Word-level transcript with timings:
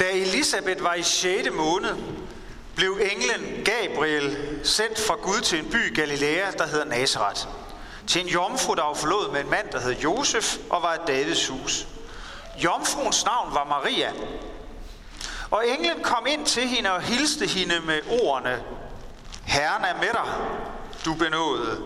Da 0.00 0.10
Elisabeth 0.12 0.82
var 0.82 0.94
i 0.94 1.02
6. 1.02 1.48
måned, 1.52 1.96
blev 2.76 3.00
englen 3.12 3.64
Gabriel 3.64 4.58
sendt 4.64 5.00
fra 5.00 5.14
Gud 5.14 5.40
til 5.40 5.58
en 5.58 5.70
by 5.70 5.90
i 5.90 5.94
Galilea, 5.94 6.50
der 6.50 6.66
hedder 6.66 6.84
Nazareth. 6.84 7.46
Til 8.06 8.20
en 8.20 8.28
jomfru, 8.28 8.74
der 8.74 8.82
var 8.82 8.94
forlovet 8.94 9.32
med 9.32 9.40
en 9.40 9.50
mand, 9.50 9.70
der 9.72 9.80
hed 9.80 9.92
Josef 9.92 10.56
og 10.70 10.82
var 10.82 10.92
af 10.92 10.98
Davids 11.06 11.48
hus. 11.48 11.86
Jomfruens 12.64 13.24
navn 13.24 13.54
var 13.54 13.64
Maria. 13.64 14.12
Og 15.50 15.68
englen 15.68 16.02
kom 16.02 16.26
ind 16.26 16.46
til 16.46 16.68
hende 16.68 16.92
og 16.92 17.02
hilste 17.02 17.46
hende 17.46 17.80
med 17.86 18.00
ordene, 18.22 18.62
Herren 19.44 19.84
er 19.84 19.94
med 19.94 20.12
dig, 20.12 20.32
du 21.04 21.14
benåede. 21.14 21.82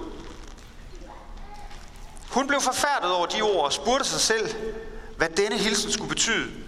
Hun 2.30 2.46
blev 2.46 2.60
forfærdet 2.60 3.12
over 3.12 3.26
de 3.26 3.42
ord 3.42 3.64
og 3.64 3.72
spurgte 3.72 4.08
sig 4.08 4.20
selv, 4.20 4.54
hvad 5.16 5.28
denne 5.28 5.58
hilsen 5.58 5.92
skulle 5.92 6.08
betyde. 6.08 6.63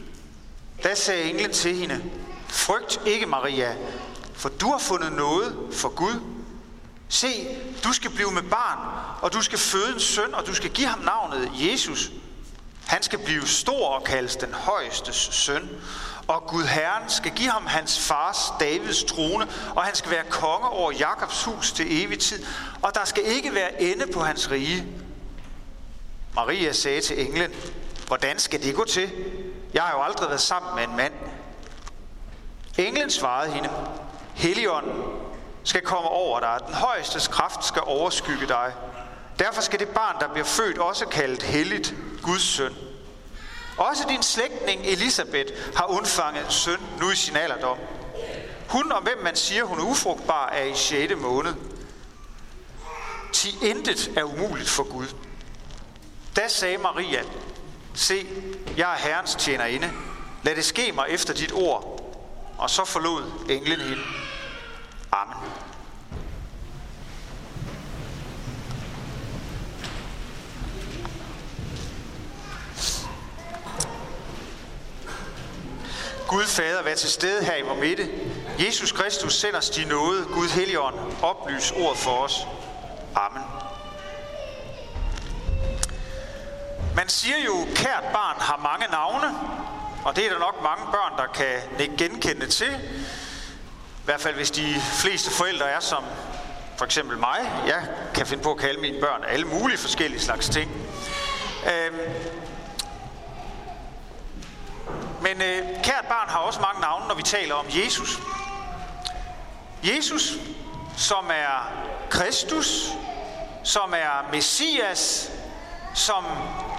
Da 0.82 0.94
sagde 0.94 1.24
englen 1.24 1.52
til 1.52 1.76
hende, 1.76 2.04
frygt 2.48 3.00
ikke 3.06 3.26
Maria, 3.26 3.76
for 4.34 4.48
du 4.48 4.70
har 4.70 4.78
fundet 4.78 5.12
noget 5.12 5.56
for 5.72 5.88
Gud. 5.88 6.20
Se, 7.08 7.48
du 7.84 7.92
skal 7.92 8.10
blive 8.10 8.30
med 8.30 8.42
barn, 8.42 8.78
og 9.22 9.32
du 9.32 9.42
skal 9.42 9.58
føde 9.58 9.94
en 9.94 10.00
søn, 10.00 10.34
og 10.34 10.46
du 10.46 10.54
skal 10.54 10.70
give 10.70 10.86
ham 10.86 10.98
navnet 10.98 11.50
Jesus. 11.54 12.10
Han 12.86 13.02
skal 13.02 13.18
blive 13.18 13.46
stor 13.46 13.88
og 13.88 14.04
kaldes 14.04 14.36
den 14.36 14.54
højestes 14.54 15.28
søn. 15.32 15.68
Og 16.26 16.42
Gud 16.46 16.64
Herren 16.64 17.10
skal 17.10 17.32
give 17.32 17.50
ham 17.50 17.66
hans 17.66 17.98
fars 17.98 18.52
Davids 18.60 19.04
trone, 19.04 19.46
og 19.76 19.84
han 19.84 19.94
skal 19.94 20.10
være 20.10 20.24
konge 20.30 20.68
over 20.68 20.92
Jakobs 20.92 21.44
hus 21.44 21.72
til 21.72 22.04
evig 22.04 22.18
tid, 22.18 22.44
og 22.82 22.94
der 22.94 23.04
skal 23.04 23.22
ikke 23.24 23.54
være 23.54 23.82
ende 23.82 24.06
på 24.12 24.20
hans 24.20 24.50
rige. 24.50 24.86
Maria 26.34 26.72
sagde 26.72 27.00
til 27.00 27.26
englen, 27.26 27.50
hvordan 28.06 28.38
skal 28.38 28.62
det 28.62 28.74
gå 28.74 28.84
til? 28.84 29.10
Jeg 29.74 29.82
har 29.82 29.92
jo 29.92 30.02
aldrig 30.02 30.28
været 30.28 30.40
sammen 30.40 30.74
med 30.74 30.84
en 30.84 30.96
mand. 30.96 31.12
Englen 32.78 33.10
svarede 33.10 33.52
hende, 33.52 33.70
Helligånden 34.34 35.02
skal 35.64 35.80
komme 35.80 36.08
over 36.08 36.40
dig, 36.40 36.58
den 36.66 36.74
højeste 36.74 37.30
kraft 37.30 37.64
skal 37.64 37.82
overskygge 37.84 38.46
dig. 38.48 38.72
Derfor 39.38 39.60
skal 39.60 39.78
det 39.78 39.88
barn, 39.88 40.16
der 40.20 40.28
bliver 40.28 40.44
født, 40.44 40.78
også 40.78 41.06
kaldet 41.06 41.42
helligt 41.42 41.94
Guds 42.22 42.42
søn. 42.42 42.74
Også 43.76 44.04
din 44.08 44.22
slægtning 44.22 44.80
Elisabeth 44.84 45.52
har 45.76 45.86
undfanget 45.86 46.44
en 46.44 46.50
søn 46.50 46.80
nu 47.00 47.10
i 47.10 47.16
sin 47.16 47.36
alderdom. 47.36 47.78
Hun, 48.68 48.92
om 48.92 49.02
hvem 49.02 49.18
man 49.22 49.36
siger, 49.36 49.64
hun 49.64 49.78
er 49.78 49.84
ufrugtbar, 49.84 50.48
er 50.48 50.64
i 50.64 50.74
6. 50.74 51.14
måned. 51.16 51.54
Til 53.32 53.62
intet 53.62 54.10
er 54.16 54.22
umuligt 54.22 54.68
for 54.68 54.82
Gud. 54.82 55.06
Da 56.36 56.48
sagde 56.48 56.78
Maria, 56.78 57.22
se, 57.96 58.26
jeg 58.76 58.92
er 58.92 58.96
Herrens 58.96 59.34
tjenerinde. 59.34 59.90
Lad 60.42 60.56
det 60.56 60.64
ske 60.64 60.92
mig 60.92 61.06
efter 61.08 61.34
dit 61.34 61.52
ord. 61.52 61.92
Og 62.58 62.70
så 62.70 62.84
forlod 62.84 63.22
englen 63.48 63.80
hende. 63.80 64.02
Amen. 65.12 65.36
Gud 76.28 76.44
Fader, 76.44 76.82
vær 76.82 76.94
til 76.94 77.10
stede 77.10 77.44
her 77.44 77.56
i 77.56 77.62
vores 77.62 77.80
midte. 77.80 78.08
Jesus 78.58 78.92
Kristus 78.92 79.34
sender 79.34 79.58
os 79.58 79.70
din 79.70 79.88
nåde. 79.88 80.24
Gud 80.24 80.48
Helligånd, 80.48 80.94
oplys 81.22 81.70
ordet 81.70 81.98
for 81.98 82.10
os. 82.10 82.46
Amen. 83.14 83.55
Man 86.96 87.08
siger 87.08 87.36
jo, 87.46 87.66
kært 87.74 88.04
barn 88.12 88.36
har 88.40 88.56
mange 88.56 88.86
navne, 88.86 89.38
og 90.04 90.16
det 90.16 90.26
er 90.26 90.30
der 90.30 90.38
nok 90.38 90.62
mange 90.62 90.84
børn, 90.92 91.12
der 91.18 91.26
kan 91.26 91.88
genkende 91.98 92.46
til. 92.46 92.72
I 94.02 94.04
hvert 94.04 94.20
fald 94.20 94.34
hvis 94.34 94.50
de 94.50 94.74
fleste 94.80 95.30
forældre 95.30 95.70
er 95.70 95.80
som 95.80 96.04
for 96.76 96.84
eksempel 96.84 97.18
mig. 97.18 97.38
Jeg 97.66 97.88
kan 98.14 98.26
finde 98.26 98.42
på 98.42 98.50
at 98.50 98.58
kalde 98.58 98.80
mine 98.80 99.00
børn 99.00 99.24
alle 99.28 99.46
mulige 99.46 99.78
forskellige 99.78 100.20
slags 100.20 100.48
ting. 100.48 100.70
Øhm, 101.66 101.98
men 105.20 105.42
øh, 105.42 105.82
kært 105.82 106.04
barn 106.08 106.28
har 106.28 106.38
også 106.38 106.60
mange 106.60 106.80
navne, 106.80 107.08
når 107.08 107.14
vi 107.14 107.22
taler 107.22 107.54
om 107.54 107.66
Jesus. 107.68 108.18
Jesus, 109.84 110.32
som 110.96 111.30
er 111.30 111.72
Kristus, 112.10 112.88
som 113.64 113.94
er 113.96 114.30
Messias, 114.32 115.30
som 115.96 116.24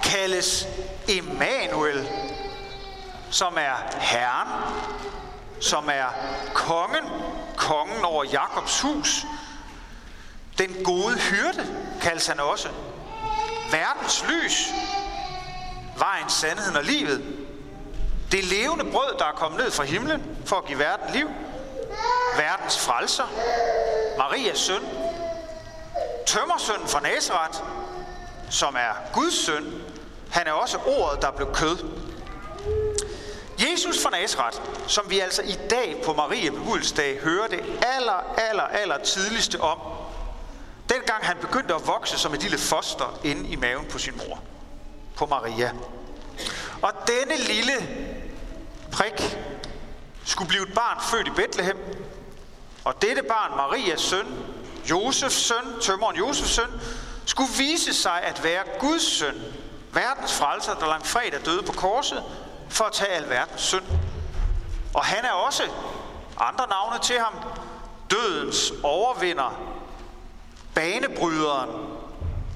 kaldes 0.08 0.66
Emanuel, 1.08 2.08
som 3.30 3.56
er 3.56 3.98
Herren, 4.00 4.48
som 5.60 5.88
er 5.88 6.06
kongen, 6.54 7.04
kongen 7.56 8.04
over 8.04 8.24
Jakobs 8.24 8.80
hus. 8.80 9.26
Den 10.58 10.76
gode 10.84 11.18
hyrde 11.18 11.66
kaldes 12.00 12.26
han 12.26 12.40
også. 12.40 12.68
Verdens 13.70 14.24
lys, 14.28 14.68
vejen, 15.98 16.28
sandheden 16.28 16.76
og 16.76 16.84
livet. 16.84 17.24
Det 18.32 18.44
levende 18.44 18.84
brød, 18.84 19.18
der 19.18 19.24
er 19.24 19.32
kommet 19.32 19.60
ned 19.60 19.70
fra 19.70 19.84
himlen 19.84 20.38
for 20.44 20.56
at 20.56 20.64
give 20.64 20.78
verden 20.78 21.14
liv. 21.14 21.28
Verdens 22.36 22.78
frelser. 22.78 23.26
Marias 24.18 24.58
søn. 24.58 24.82
tømmersøn 26.26 26.86
fra 26.86 27.00
Nazareth, 27.00 27.58
som 28.50 28.74
er 28.74 29.12
Guds 29.12 29.44
søn. 29.44 29.64
Han 30.30 30.46
er 30.46 30.52
også 30.52 30.78
ordet, 30.86 31.22
der 31.22 31.30
blev 31.30 31.54
kød. 31.54 31.78
Jesus 33.58 34.02
fra 34.02 34.10
Nazareth, 34.10 34.60
som 34.86 35.10
vi 35.10 35.18
altså 35.18 35.42
i 35.42 35.58
dag 35.70 36.02
på 36.04 36.12
Maria 36.12 36.50
bebudelsdag 36.50 37.18
hører 37.20 37.48
det 37.48 37.60
aller, 37.82 38.36
aller, 38.36 38.62
aller 38.62 38.98
tidligste 38.98 39.60
om, 39.60 39.78
dengang 40.88 41.26
han 41.26 41.36
begyndte 41.40 41.74
at 41.74 41.86
vokse 41.86 42.18
som 42.18 42.34
et 42.34 42.42
lille 42.42 42.58
foster 42.58 43.20
inde 43.24 43.48
i 43.48 43.56
maven 43.56 43.86
på 43.90 43.98
sin 43.98 44.14
mor, 44.16 44.42
på 45.16 45.26
Maria. 45.26 45.72
Og 46.82 46.92
denne 47.06 47.44
lille 47.44 47.72
prik 48.92 49.38
skulle 50.24 50.48
blive 50.48 50.62
et 50.62 50.74
barn 50.74 51.02
født 51.10 51.26
i 51.26 51.30
Bethlehem, 51.30 51.78
og 52.84 53.02
dette 53.02 53.22
barn, 53.22 53.56
Marias 53.56 54.00
søn, 54.00 54.26
Josefs 54.90 55.34
søn, 55.34 55.80
tømmeren 55.80 56.16
Josefs 56.16 56.50
søn, 56.50 56.80
skulle 57.24 57.50
vise 57.58 57.94
sig 57.94 58.22
at 58.22 58.44
være 58.44 58.62
Guds 58.80 59.02
søn, 59.02 59.42
verdens 59.92 60.32
frelser, 60.32 60.74
der 60.74 60.86
langt 60.86 61.06
fredag 61.06 61.40
døde 61.44 61.62
på 61.62 61.72
korset, 61.72 62.24
for 62.68 62.84
at 62.84 62.92
tage 62.92 63.10
alverdens 63.10 63.60
synd. 63.60 63.84
Og 64.94 65.04
han 65.04 65.24
er 65.24 65.30
også 65.30 65.62
andre 66.38 66.66
navne 66.68 66.98
til 67.02 67.18
ham. 67.18 67.34
Dødens 68.10 68.72
overvinder, 68.82 69.60
banebryderen, 70.74 71.70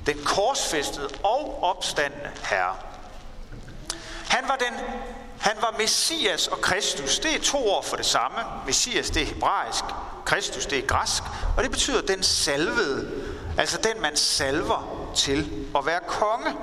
den 0.07 0.25
korsfæstede 0.25 1.09
og 1.23 1.63
opstandende 1.63 2.31
herre. 2.43 2.77
Han 4.29 4.49
var, 4.49 4.57
den, 4.57 4.75
han 5.41 5.57
var 5.61 5.75
Messias 5.79 6.47
og 6.47 6.61
Kristus. 6.61 7.19
Det 7.19 7.35
er 7.35 7.41
to 7.41 7.69
ord 7.69 7.85
for 7.85 7.97
det 7.97 8.07
samme. 8.07 8.39
Messias, 8.67 9.11
det 9.11 9.23
er 9.23 9.27
hebraisk. 9.27 9.85
Kristus, 10.25 10.67
det 10.67 10.79
er 10.79 10.87
græsk. 10.87 11.23
Og 11.57 11.63
det 11.63 11.71
betyder 11.71 12.01
den 12.03 12.23
salvede. 12.23 13.25
Altså 13.59 13.79
den, 13.79 14.03
man 14.03 14.17
salver 14.17 15.09
til 15.17 15.69
at 15.79 15.87
være 15.87 16.01
konge. 16.09 16.57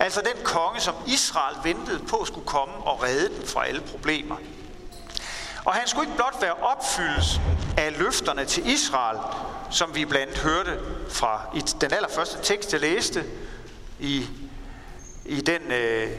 Altså 0.00 0.20
den 0.20 0.44
konge, 0.44 0.80
som 0.80 0.94
Israel 1.06 1.56
ventede 1.64 2.04
på 2.08 2.24
skulle 2.24 2.46
komme 2.46 2.74
og 2.74 3.02
redde 3.02 3.28
dem 3.28 3.46
fra 3.46 3.66
alle 3.66 3.80
problemer. 3.80 4.36
Og 5.64 5.74
han 5.74 5.88
skulle 5.88 6.06
ikke 6.06 6.16
blot 6.16 6.36
være 6.40 6.54
opfyldelsen 6.54 7.42
af 7.76 7.98
løfterne 7.98 8.44
til 8.44 8.66
Israel, 8.66 9.18
som 9.70 9.94
vi 9.94 10.04
blandt 10.04 10.28
andet 10.28 10.42
hørte 10.42 10.78
fra 11.10 11.42
i 11.54 11.60
den 11.80 11.92
allerførste 11.92 12.38
tekst, 12.42 12.72
jeg 12.72 12.80
læste, 12.80 13.24
i, 13.98 14.26
i 15.26 15.40
den 15.40 15.72
øh, 15.72 16.10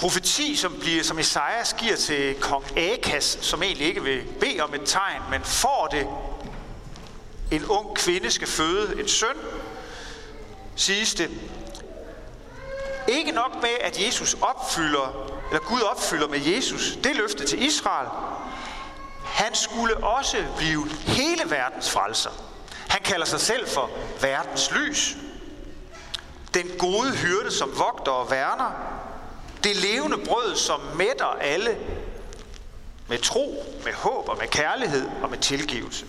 profeti, 0.00 0.56
som, 0.56 0.76
bliver, 0.80 1.02
som 1.02 1.18
Esajas 1.18 1.72
giver 1.78 1.96
til 1.96 2.34
kong 2.40 2.78
Akas, 2.78 3.38
som 3.40 3.62
egentlig 3.62 3.86
ikke 3.86 4.02
vil 4.02 4.22
bede 4.40 4.60
om 4.60 4.74
et 4.74 4.82
tegn, 4.84 5.22
men 5.30 5.42
får 5.44 5.88
det. 5.90 6.06
En 7.50 7.64
ung 7.64 7.96
kvinde 7.96 8.30
skal 8.30 8.48
føde 8.48 9.00
en 9.00 9.08
søn, 9.08 9.36
siges 10.76 11.14
det, 11.14 11.30
ikke 13.08 13.32
nok 13.32 13.62
med, 13.62 13.70
at 13.80 14.06
Jesus 14.06 14.34
opfylder, 14.34 15.32
eller 15.50 15.64
Gud 15.64 15.80
opfylder 15.80 16.28
med 16.28 16.40
Jesus 16.40 16.98
det 17.04 17.16
løfte 17.16 17.46
til 17.46 17.62
Israel. 17.62 18.08
Han 19.24 19.54
skulle 19.54 19.96
også 19.96 20.44
blive 20.56 20.88
hele 20.90 21.50
verdens 21.50 21.90
frelser. 21.90 22.30
Han 22.88 23.00
kalder 23.02 23.26
sig 23.26 23.40
selv 23.40 23.68
for 23.68 23.90
verdens 24.20 24.70
lys. 24.70 25.16
Den 26.54 26.66
gode 26.78 27.12
hyrde, 27.12 27.50
som 27.50 27.78
vogter 27.78 28.12
og 28.12 28.30
værner. 28.30 28.70
Det 29.64 29.76
levende 29.76 30.16
brød, 30.18 30.56
som 30.56 30.80
mætter 30.94 31.26
alle 31.40 31.76
med 33.08 33.18
tro, 33.18 33.64
med 33.84 33.92
håb 33.92 34.28
og 34.28 34.38
med 34.38 34.48
kærlighed 34.48 35.08
og 35.22 35.30
med 35.30 35.38
tilgivelse. 35.38 36.06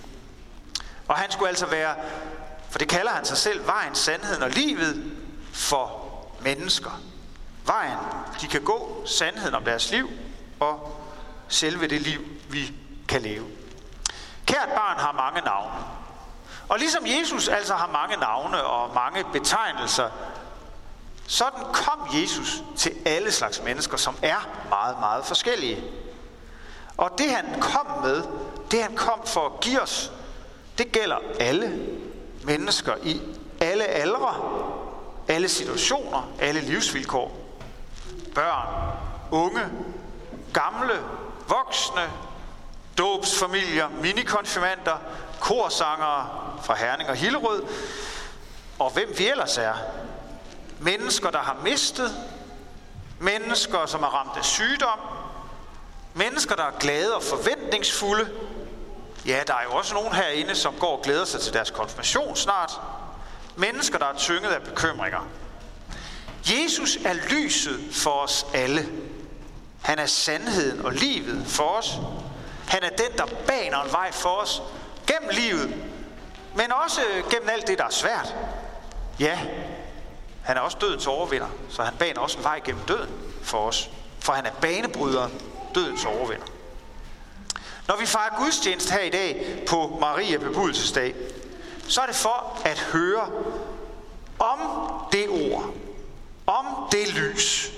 Og 1.08 1.16
han 1.16 1.32
skulle 1.32 1.50
altså 1.50 1.66
være, 1.66 1.96
for 2.70 2.80
det 2.80 2.88
kalder 2.88 3.12
han 3.12 3.26
sig 3.26 3.38
selv, 3.38 3.68
vejen, 3.68 3.96
sandheden 3.96 4.44
og 4.44 4.50
livet 4.50 5.12
for 5.54 6.07
mennesker. 6.48 7.02
Vejen, 7.66 7.98
de 8.42 8.48
kan 8.48 8.62
gå, 8.62 9.04
sandheden 9.06 9.56
om 9.56 9.64
deres 9.64 9.92
liv 9.92 10.10
og 10.60 11.02
selve 11.48 11.88
det 11.88 12.02
liv, 12.02 12.22
vi 12.50 12.74
kan 13.08 13.22
leve. 13.22 13.46
Kært 14.46 14.70
barn 14.76 15.00
har 15.00 15.12
mange 15.12 15.42
navne. 15.42 15.76
Og 16.70 16.80
ligesom 16.80 17.04
Jesus 17.06 17.48
altså 17.48 17.74
har 17.74 17.88
mange 17.88 18.18
navne 18.18 18.64
og 18.64 18.96
mange 18.96 19.24
betegnelser, 19.34 20.10
sådan 21.28 21.64
kom 21.74 22.08
Jesus 22.22 22.64
til 22.76 22.92
alle 23.06 23.32
slags 23.32 23.64
mennesker, 23.64 23.98
som 23.98 24.16
er 24.22 24.50
meget, 24.70 25.00
meget 25.00 25.26
forskellige. 25.26 25.84
Og 26.98 27.12
det 27.18 27.32
han 27.32 27.62
kom 27.62 27.88
med, 28.04 28.24
det 28.72 28.84
han 28.84 28.96
kom 28.96 29.26
for 29.26 29.46
at 29.46 29.60
give 29.62 29.82
os, 29.82 30.12
det 30.78 30.92
gælder 30.92 31.18
alle 31.40 31.80
mennesker 32.44 32.96
i 33.04 33.22
alle 33.62 33.84
aldre, 33.84 34.36
alle 35.28 35.50
situationer, 35.50 36.32
alle 36.40 36.62
livsvilkår. 36.62 37.38
Børn, 38.36 38.92
unge, 39.32 39.62
gamle, 40.54 41.04
voksne, 41.48 42.12
dåbsfamilier, 42.98 43.90
minikonfirmander, 43.90 44.98
korsangere 45.40 46.30
fra 46.64 46.76
Herning 46.76 47.10
og 47.10 47.16
Hillerød, 47.16 47.64
og 48.80 48.92
hvem 48.92 49.14
vi 49.18 49.28
ellers 49.28 49.58
er. 49.58 49.74
Mennesker, 50.80 51.30
der 51.30 51.40
har 51.40 51.58
mistet, 51.64 52.16
mennesker, 53.20 53.86
som 53.86 54.04
er 54.04 54.08
ramt 54.08 54.38
af 54.38 54.46
sygdom, 54.46 55.00
mennesker, 56.14 56.56
der 56.56 56.64
er 56.64 56.78
glade 56.80 57.16
og 57.16 57.24
forventningsfulde. 57.24 58.30
Ja, 59.26 59.44
der 59.48 59.54
er 59.54 59.64
jo 59.64 59.72
også 59.72 59.94
nogen 59.94 60.14
herinde, 60.14 60.56
som 60.56 60.74
går 60.80 60.98
og 60.98 61.04
glæder 61.04 61.26
sig 61.26 61.42
til 61.42 61.54
deres 61.54 61.72
konfirmation 61.72 62.36
snart. 62.36 62.82
Mennesker, 63.58 63.98
der 63.98 64.06
er 64.06 64.18
tynget 64.18 64.50
af 64.50 64.62
bekymringer. 64.62 65.28
Jesus 66.46 66.98
er 67.06 67.14
lyset 67.14 67.80
for 67.92 68.12
os 68.12 68.46
alle. 68.54 68.90
Han 69.82 70.00
er 70.00 70.06
sandheden 70.06 70.86
og 70.86 70.94
livet 70.94 71.48
for 71.48 71.64
os. 71.64 71.92
Han 72.68 72.84
er 72.84 72.90
den, 72.90 73.18
der 73.18 73.26
baner 73.48 73.84
en 73.84 73.92
vej 73.92 74.12
for 74.12 74.30
os 74.30 74.62
gennem 75.08 75.30
livet, 75.32 75.76
men 76.56 76.72
også 76.86 77.02
gennem 77.32 77.50
alt 77.50 77.68
det, 77.68 77.78
der 77.78 77.86
er 77.86 77.90
svært. 77.90 78.36
Ja, 79.20 79.40
han 80.44 80.58
er 80.58 80.62
også 80.62 80.78
dødens 80.82 81.08
overvinder, 81.08 81.48
så 81.70 81.84
han 81.84 81.94
baner 82.00 82.20
også 82.20 82.38
en 82.38 82.44
vej 82.44 82.62
gennem 82.66 82.84
døden 82.84 83.10
for 83.44 83.58
os. 83.58 83.90
For 84.20 84.34
han 84.34 84.46
er 84.46 84.52
banebryderen, 84.62 85.42
dødens 85.76 86.06
overvinder. 86.06 86.46
Når 87.88 87.98
vi 88.00 88.06
fejrer 88.06 88.38
gudstjeneste 88.38 88.94
her 88.94 89.02
i 89.02 89.10
dag 89.10 89.64
på 89.68 89.98
Maria 90.02 90.38
bebudelsesdag, 90.38 91.16
så 91.88 92.02
er 92.02 92.06
det 92.06 92.16
for 92.16 92.62
at 92.66 92.80
høre 92.80 93.30
om 94.40 94.60
det 95.12 95.30
ord, 95.30 95.74
om 96.48 96.66
det 96.92 97.14
lys, 97.14 97.72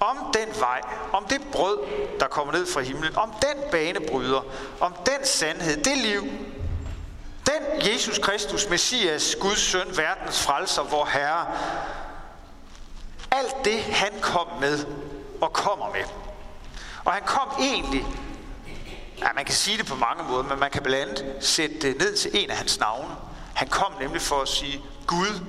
om 0.00 0.16
den 0.34 0.60
vej, 0.60 0.80
om 1.12 1.24
det 1.24 1.40
brød, 1.52 1.78
der 2.20 2.26
kommer 2.26 2.52
ned 2.52 2.66
fra 2.66 2.80
himlen, 2.80 3.16
om 3.16 3.32
den 3.42 3.70
banebryder, 3.70 4.40
om 4.80 4.94
den 5.06 5.26
sandhed, 5.26 5.84
det 5.84 5.98
liv, 5.98 6.22
den 7.46 7.92
Jesus 7.92 8.18
Kristus, 8.18 8.68
Messias, 8.68 9.36
Guds 9.40 9.60
søn, 9.60 9.96
verdens 9.96 10.42
frelser, 10.42 10.82
vor 10.82 11.04
Herre, 11.04 11.46
alt 13.30 13.64
det 13.64 13.82
han 13.82 14.12
kom 14.20 14.46
med 14.60 14.86
og 15.40 15.52
kommer 15.52 15.90
med. 15.92 16.04
Og 17.04 17.12
han 17.12 17.22
kom 17.26 17.48
egentlig, 17.60 18.06
ja, 19.18 19.32
man 19.34 19.44
kan 19.44 19.54
sige 19.54 19.78
det 19.78 19.86
på 19.86 19.94
mange 19.94 20.24
måder, 20.24 20.42
men 20.42 20.58
man 20.58 20.70
kan 20.70 20.82
blandt 20.82 21.20
andet 21.20 21.44
sætte 21.44 21.78
det 21.80 21.98
ned 21.98 22.16
til 22.16 22.30
en 22.34 22.50
af 22.50 22.56
hans 22.56 22.80
navne. 22.80 23.16
Han 23.60 23.68
kom 23.68 23.92
nemlig 24.00 24.22
for 24.22 24.42
at 24.42 24.48
sige, 24.48 24.82
Gud 25.06 25.40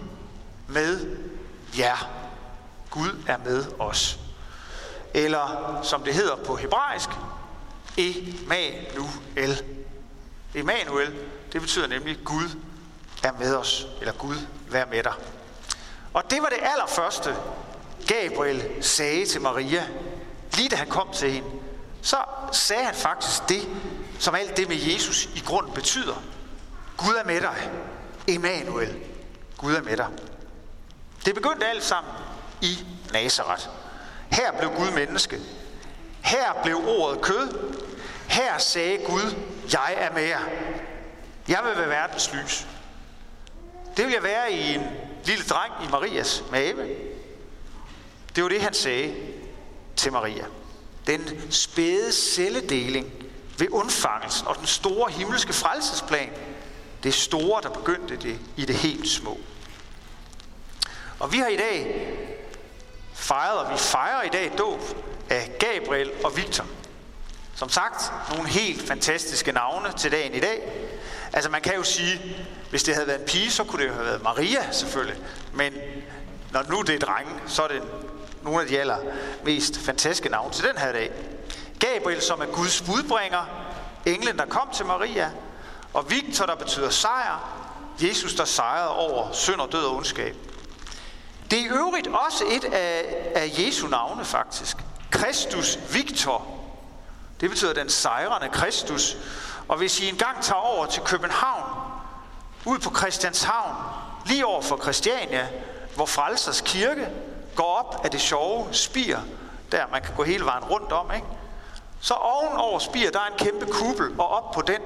med 0.67 1.17
jer. 1.77 2.09
Gud 2.89 3.23
er 3.27 3.37
med 3.37 3.65
os. 3.79 4.19
Eller 5.13 5.79
som 5.83 6.03
det 6.03 6.13
hedder 6.13 6.35
på 6.35 6.55
hebraisk, 6.55 7.09
Emmanuel. 7.97 9.63
Emmanuel, 10.55 11.15
det 11.53 11.61
betyder 11.61 11.87
nemlig 11.87 12.17
Gud 12.25 12.49
er 13.23 13.31
med 13.39 13.55
os, 13.55 13.87
eller 13.99 14.13
Gud 14.13 14.35
vær 14.69 14.85
med 14.85 15.03
dig. 15.03 15.13
Og 16.13 16.31
det 16.31 16.41
var 16.41 16.49
det 16.49 16.59
allerførste, 16.61 17.35
Gabriel 18.07 18.83
sagde 18.83 19.25
til 19.25 19.41
Maria, 19.41 19.87
lige 20.53 20.69
da 20.69 20.75
han 20.75 20.89
kom 20.89 21.07
til 21.13 21.31
hende. 21.31 21.49
Så 22.01 22.17
sagde 22.51 22.83
han 22.83 22.95
faktisk 22.95 23.49
det, 23.49 23.69
som 24.19 24.35
alt 24.35 24.57
det 24.57 24.67
med 24.67 24.77
Jesus 24.77 25.25
i 25.35 25.39
grund 25.45 25.71
betyder. 25.71 26.23
Gud 26.97 27.15
er 27.15 27.25
med 27.25 27.41
dig. 27.41 27.71
Emmanuel. 28.36 29.00
Gud 29.57 29.75
er 29.75 29.81
med 29.81 29.98
dig. 29.98 30.07
Det 31.25 31.36
begyndte 31.36 31.68
alt 31.68 31.83
sammen 31.83 32.13
i 32.62 32.86
Nazareth. 33.13 33.68
Her 34.31 34.51
blev 34.51 34.69
Gud 34.69 34.92
menneske. 34.92 35.39
Her 36.22 36.60
blev 36.63 36.81
ordet 36.88 37.22
kød. 37.22 37.75
Her 38.28 38.57
sagde 38.57 38.98
Gud, 39.06 39.36
jeg 39.74 39.94
er 39.98 40.13
med 40.13 40.24
jer. 40.24 40.42
Jeg 41.48 41.60
vil 41.63 41.78
være 41.78 41.89
verdens 41.89 42.33
lys. 42.33 42.68
Det 43.98 44.06
vil 44.06 44.13
jeg 44.13 44.24
være 44.24 44.51
i 44.51 44.75
en 44.75 44.83
lille 45.25 45.44
dreng 45.45 45.74
i 45.83 45.92
Marias 45.92 46.44
mave. 46.51 46.88
Det 48.36 48.44
var 48.44 48.50
det, 48.50 48.62
han 48.62 48.74
sagde 48.74 49.16
til 49.95 50.12
Maria. 50.12 50.45
Den 51.07 51.51
spæde 51.51 52.13
celledeling 52.13 53.12
ved 53.57 53.68
undfangelsen 53.72 54.48
og 54.48 54.57
den 54.57 54.68
store 54.68 55.12
himmelske 55.12 55.54
frelsesplan. 55.54 56.30
Det 57.03 57.13
store, 57.13 57.62
der 57.62 57.69
begyndte 57.69 58.15
det 58.15 58.39
i 58.57 58.65
det 58.65 58.75
helt 58.75 59.09
små. 59.09 59.38
Og 61.19 61.33
vi 61.33 61.38
har 61.38 61.48
i 61.48 61.56
dag 61.56 62.07
fejret, 63.13 63.57
og 63.57 63.74
vi 63.74 63.77
fejrer 63.77 64.21
i 64.21 64.30
dag 64.30 64.51
dåb 64.57 64.81
af 65.30 65.51
Gabriel 65.59 66.12
og 66.24 66.38
Victor. 66.38 66.65
Som 67.56 67.69
sagt, 67.69 68.12
nogle 68.30 68.50
helt 68.50 68.88
fantastiske 68.88 69.51
navne 69.51 69.94
til 69.98 70.12
dagen 70.12 70.33
i 70.33 70.39
dag. 70.39 70.71
Altså 71.33 71.50
man 71.50 71.62
kan 71.62 71.75
jo 71.75 71.83
sige, 71.83 72.38
hvis 72.69 72.83
det 72.83 72.94
havde 72.94 73.07
været 73.07 73.19
en 73.19 73.25
pige, 73.25 73.51
så 73.51 73.63
kunne 73.63 73.83
det 73.83 73.89
jo 73.89 73.94
have 73.94 74.06
været 74.06 74.24
Maria 74.24 74.71
selvfølgelig. 74.71 75.18
Men 75.54 75.74
når 76.51 76.63
nu 76.69 76.81
det 76.81 76.95
er 76.95 77.00
drenge, 77.00 77.31
så 77.47 77.63
er 77.63 77.68
det 77.68 77.83
nogle 78.44 78.62
af 78.62 78.68
de 78.68 78.80
aller 78.80 78.97
mest 79.44 79.80
fantastiske 79.80 80.30
navne 80.30 80.54
til 80.54 80.63
den 80.63 80.77
her 80.77 80.92
dag. 80.92 81.12
Gabriel, 81.80 82.21
som 82.21 82.42
er 82.42 82.45
Guds 82.45 82.81
budbringer. 82.81 83.45
Englen, 84.06 84.38
der 84.38 84.45
kom 84.45 84.69
til 84.74 84.86
Maria. 84.86 85.31
Og 85.93 86.09
Victor, 86.09 86.45
der 86.45 86.55
betyder 86.55 86.89
sejr. 86.89 87.57
Jesus, 88.01 88.33
der 88.33 88.45
sejrede 88.45 88.89
over 88.89 89.31
synd 89.31 89.61
og 89.61 89.71
død 89.71 89.83
og 89.83 89.95
ondskab. 89.95 90.35
Det 91.51 91.59
er 91.59 91.63
i 91.63 91.67
øvrigt 91.67 92.07
også 92.07 92.43
et 92.51 92.63
af, 92.63 93.31
af 93.35 93.53
Jesu 93.57 93.88
navne 93.88 94.25
faktisk. 94.25 94.77
Kristus 95.11 95.79
Victor. 95.93 96.47
Det 97.41 97.49
betyder 97.49 97.73
den 97.73 97.89
sejrende 97.89 98.49
Kristus. 98.49 99.17
Og 99.68 99.77
hvis 99.77 99.99
I 99.99 100.09
engang 100.09 100.44
tager 100.44 100.61
over 100.61 100.85
til 100.85 101.01
København, 101.01 101.63
ud 102.66 102.80
på 102.80 102.95
Christianshavn, 102.97 103.75
lige 104.25 104.45
over 104.45 104.61
for 104.61 104.77
Christiania, 104.77 105.47
hvor 105.95 106.06
Frelsers 106.06 106.61
Kirke 106.61 107.09
går 107.56 107.75
op 107.75 108.06
af 108.06 108.11
det 108.11 108.21
sjove 108.21 108.68
spir, 108.71 109.18
der 109.71 109.85
man 109.92 110.01
kan 110.01 110.16
gå 110.16 110.23
hele 110.23 110.45
vejen 110.45 110.63
rundt 110.63 110.92
om, 110.92 111.11
ikke? 111.16 111.27
Så 112.01 112.13
ovenover 112.13 112.79
spir, 112.79 113.11
der 113.11 113.19
er 113.19 113.25
en 113.25 113.37
kæmpe 113.37 113.65
kuppel, 113.65 114.19
og 114.19 114.29
op 114.29 114.51
på 114.51 114.61
den, 114.61 114.81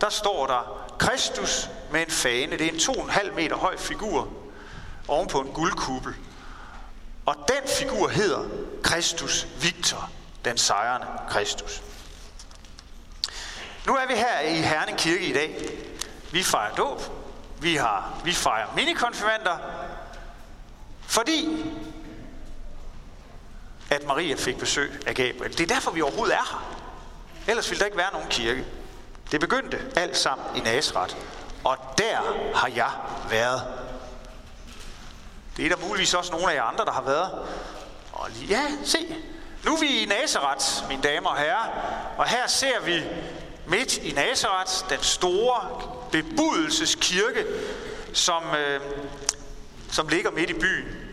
der 0.00 0.08
står 0.08 0.46
der 0.46 0.90
Kristus 0.98 1.68
med 1.92 2.00
en 2.00 2.10
fane. 2.10 2.58
Det 2.58 2.66
er 2.66 2.70
en 2.70 2.76
2,5 2.76 3.34
meter 3.34 3.56
høj 3.56 3.76
figur 3.76 4.28
oven 5.08 5.28
på 5.28 5.40
en 5.40 5.52
guldkuppel. 5.52 6.14
Og 7.26 7.36
den 7.48 7.68
figur 7.68 8.08
hedder 8.08 8.44
Kristus 8.82 9.46
Victor, 9.60 10.10
den 10.44 10.58
sejrende 10.58 11.06
Kristus. 11.28 11.82
Nu 13.86 13.96
er 13.96 14.06
vi 14.06 14.14
her 14.14 14.40
i 14.40 14.54
Herning 14.54 14.98
Kirke 14.98 15.26
i 15.26 15.32
dag. 15.32 15.56
Vi 16.32 16.42
fejrer 16.42 16.74
dåb. 16.74 17.02
Vi, 17.60 17.76
har, 17.76 18.20
vi 18.24 18.32
fejrer 18.32 18.66
minikonfirmander. 18.76 19.56
Fordi 21.00 21.64
at 23.90 24.06
Maria 24.06 24.34
fik 24.34 24.58
besøg 24.58 24.92
af 25.06 25.14
Gabriel. 25.14 25.52
Det 25.58 25.60
er 25.60 25.74
derfor, 25.74 25.90
vi 25.90 26.02
overhovedet 26.02 26.34
er 26.34 26.48
her. 26.50 26.76
Ellers 27.46 27.70
ville 27.70 27.78
der 27.78 27.86
ikke 27.86 27.98
være 27.98 28.12
nogen 28.12 28.28
kirke. 28.28 28.64
Det 29.32 29.40
begyndte 29.40 29.78
alt 29.96 30.16
sammen 30.16 30.56
i 30.56 30.60
Nazareth. 30.60 31.16
Og 31.64 31.76
der 31.98 32.16
har 32.54 32.68
jeg 32.76 32.90
været. 33.30 33.62
Det 35.56 35.64
er 35.64 35.76
der 35.76 35.86
muligvis 35.86 36.14
også 36.14 36.32
nogle 36.32 36.50
af 36.50 36.54
jer 36.54 36.62
andre, 36.62 36.84
der 36.84 36.92
har 36.92 37.02
været. 37.02 37.30
Og 38.12 38.28
lige, 38.30 38.46
ja, 38.46 38.66
se. 38.84 39.16
Nu 39.64 39.74
er 39.74 39.80
vi 39.80 40.02
i 40.02 40.06
Nazareth, 40.06 40.88
mine 40.88 41.02
damer 41.02 41.30
og 41.30 41.36
herrer. 41.36 41.70
Og 42.16 42.28
her 42.28 42.46
ser 42.46 42.80
vi 42.80 43.02
midt 43.66 43.96
i 43.96 44.12
Nazareth, 44.12 44.72
den 44.90 45.02
store 45.02 45.82
bebudelseskirke, 46.12 47.46
som, 48.12 48.42
øh, 48.54 48.80
som 49.90 50.08
ligger 50.08 50.30
midt 50.30 50.50
i 50.50 50.54
byen. 50.54 51.09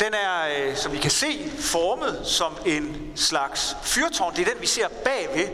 Den 0.00 0.14
er, 0.14 0.48
øh, 0.58 0.76
som 0.76 0.94
I 0.94 0.98
kan 0.98 1.10
se, 1.10 1.52
formet 1.60 2.20
som 2.24 2.56
en 2.66 3.12
slags 3.16 3.76
fyrtårn. 3.82 4.36
Det 4.36 4.48
er 4.48 4.52
den, 4.52 4.60
vi 4.60 4.66
ser 4.66 4.88
bagved. 4.88 5.48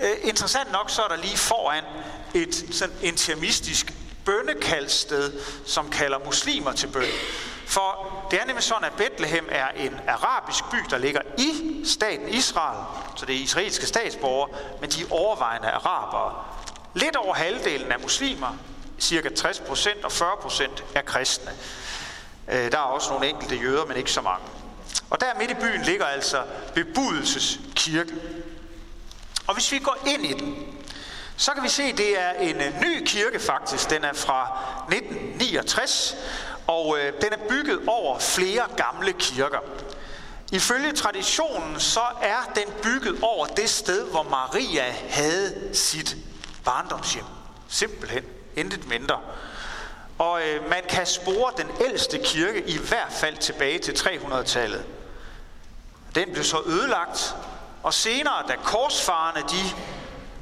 Øh, 0.00 0.16
interessant 0.22 0.72
nok, 0.72 0.90
så 0.90 1.02
er 1.02 1.08
der 1.08 1.16
lige 1.16 1.36
foran 1.36 1.84
et 2.34 2.64
sådan 2.72 2.96
intimistisk 3.02 3.92
bønnekaldsted, 4.24 5.32
som 5.66 5.90
kalder 5.90 6.18
muslimer 6.18 6.72
til 6.72 6.86
bøn. 6.86 7.08
For 7.66 8.12
det 8.30 8.40
er 8.40 8.44
nemlig 8.44 8.64
sådan, 8.64 8.84
at 8.84 8.92
Bethlehem 8.92 9.48
er 9.50 9.68
en 9.68 10.00
arabisk 10.08 10.64
by, 10.70 10.76
der 10.90 10.98
ligger 10.98 11.20
i 11.38 11.80
staten 11.84 12.28
Israel, 12.28 12.84
så 13.16 13.26
det 13.26 13.34
er 13.34 13.40
israelske 13.40 13.86
statsborgere, 13.86 14.50
men 14.80 14.90
de 14.90 15.02
er 15.02 15.06
overvejende 15.10 15.68
arabere. 15.68 16.44
Lidt 16.94 17.16
over 17.16 17.34
halvdelen 17.34 17.92
er 17.92 17.98
muslimer, 17.98 18.56
cirka 18.98 19.28
60 19.28 19.60
procent 19.60 20.04
og 20.04 20.12
40 20.12 20.36
procent 20.42 20.84
er 20.94 21.02
kristne. 21.02 21.52
Øh, 22.50 22.72
der 22.72 22.78
er 22.78 22.82
også 22.82 23.10
nogle 23.10 23.28
enkelte 23.28 23.56
jøder, 23.56 23.84
men 23.84 23.96
ikke 23.96 24.12
så 24.12 24.20
mange. 24.20 24.44
Og 25.10 25.20
der 25.20 25.26
midt 25.38 25.50
i 25.50 25.54
byen 25.54 25.82
ligger 25.82 26.06
altså 26.06 26.42
bebudelseskirken. 26.74 28.18
Og 29.46 29.54
hvis 29.54 29.72
vi 29.72 29.78
går 29.78 29.98
ind 30.06 30.26
i 30.26 30.32
den, 30.32 30.66
så 31.36 31.52
kan 31.52 31.62
vi 31.62 31.68
se, 31.68 31.82
at 31.82 31.98
det 31.98 32.20
er 32.20 32.30
en 32.30 32.56
øh, 32.56 32.80
ny 32.80 33.04
kirke 33.04 33.40
faktisk. 33.40 33.90
Den 33.90 34.04
er 34.04 34.12
fra 34.12 34.58
1969, 34.88 36.16
og 36.66 36.98
øh, 36.98 37.12
den 37.22 37.32
er 37.32 37.48
bygget 37.48 37.80
over 37.86 38.18
flere 38.18 38.62
gamle 38.76 39.12
kirker. 39.12 39.58
Ifølge 40.52 40.92
traditionen 40.92 41.80
så 41.80 42.02
er 42.22 42.52
den 42.54 42.74
bygget 42.82 43.18
over 43.22 43.46
det 43.46 43.70
sted, 43.70 44.10
hvor 44.10 44.22
Maria 44.22 44.94
havde 45.10 45.70
sit 45.72 46.16
barndomshjem. 46.64 47.24
Simpelthen. 47.68 48.24
Intet 48.56 48.88
mindre. 48.88 49.20
Og 50.20 50.40
øh, 50.48 50.70
man 50.70 50.82
kan 50.88 51.06
spore 51.06 51.52
den 51.56 51.66
ældste 51.84 52.18
kirke 52.24 52.62
i 52.66 52.78
hvert 52.78 53.12
fald 53.12 53.36
tilbage 53.36 53.78
til 53.78 53.92
300-tallet. 53.92 54.84
Den 56.14 56.32
blev 56.32 56.44
så 56.44 56.62
ødelagt, 56.66 57.36
og 57.82 57.94
senere, 57.94 58.42
da 58.48 58.56
korsfarerne 58.64 59.40
de 59.40 59.76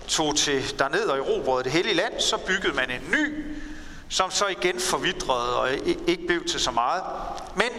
tog 0.09 0.37
til 0.37 0.79
derned 0.79 1.05
og 1.05 1.19
erobrede 1.19 1.65
det 1.65 1.73
hellige 1.73 1.95
land, 1.95 2.21
så 2.21 2.37
byggede 2.37 2.73
man 2.73 2.91
en 2.91 3.11
ny, 3.11 3.55
som 4.09 4.31
så 4.31 4.47
igen 4.47 4.81
forvidrede 4.81 5.59
og 5.59 5.73
ikke 6.07 6.27
blev 6.27 6.45
til 6.45 6.61
så 6.61 6.71
meget. 6.71 7.03
Men 7.57 7.71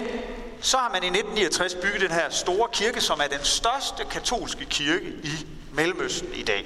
så 0.62 0.78
har 0.78 0.90
man 0.90 1.04
i 1.04 1.08
1969 1.08 1.76
bygget 1.76 2.02
den 2.02 2.12
her 2.12 2.30
store 2.30 2.68
kirke, 2.74 3.02
som 3.02 3.20
er 3.20 3.28
den 3.28 3.44
største 3.44 4.06
katolske 4.12 4.66
kirke 4.66 5.06
i 5.24 5.48
Mellemøsten 5.74 6.34
i 6.34 6.44
dag. 6.44 6.66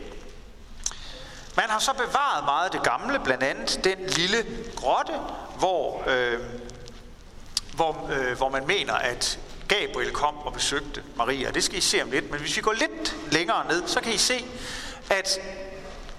Man 1.55 1.69
har 1.69 1.79
så 1.79 1.93
bevaret 1.93 2.45
meget 2.45 2.65
af 2.65 2.71
det 2.71 2.83
gamle, 2.83 3.19
blandt 3.23 3.43
andet 3.43 3.79
den 3.83 3.97
lille 4.07 4.45
grotte, 4.75 5.13
hvor, 5.57 6.03
øh, 6.07 6.39
hvor, 7.75 8.09
øh, 8.11 8.37
hvor 8.37 8.49
man 8.49 8.67
mener, 8.67 8.93
at 8.93 9.39
Gabriel 9.67 10.11
kom 10.11 10.37
og 10.37 10.53
besøgte 10.53 11.03
Maria. 11.15 11.51
Det 11.51 11.63
skal 11.63 11.77
I 11.77 11.81
se 11.81 12.03
om 12.03 12.11
lidt, 12.11 12.31
men 12.31 12.39
hvis 12.39 12.55
vi 12.55 12.61
går 12.61 12.73
lidt 12.73 13.15
længere 13.31 13.67
ned, 13.67 13.87
så 13.87 14.01
kan 14.01 14.13
I 14.13 14.17
se, 14.17 14.45
at 15.09 15.39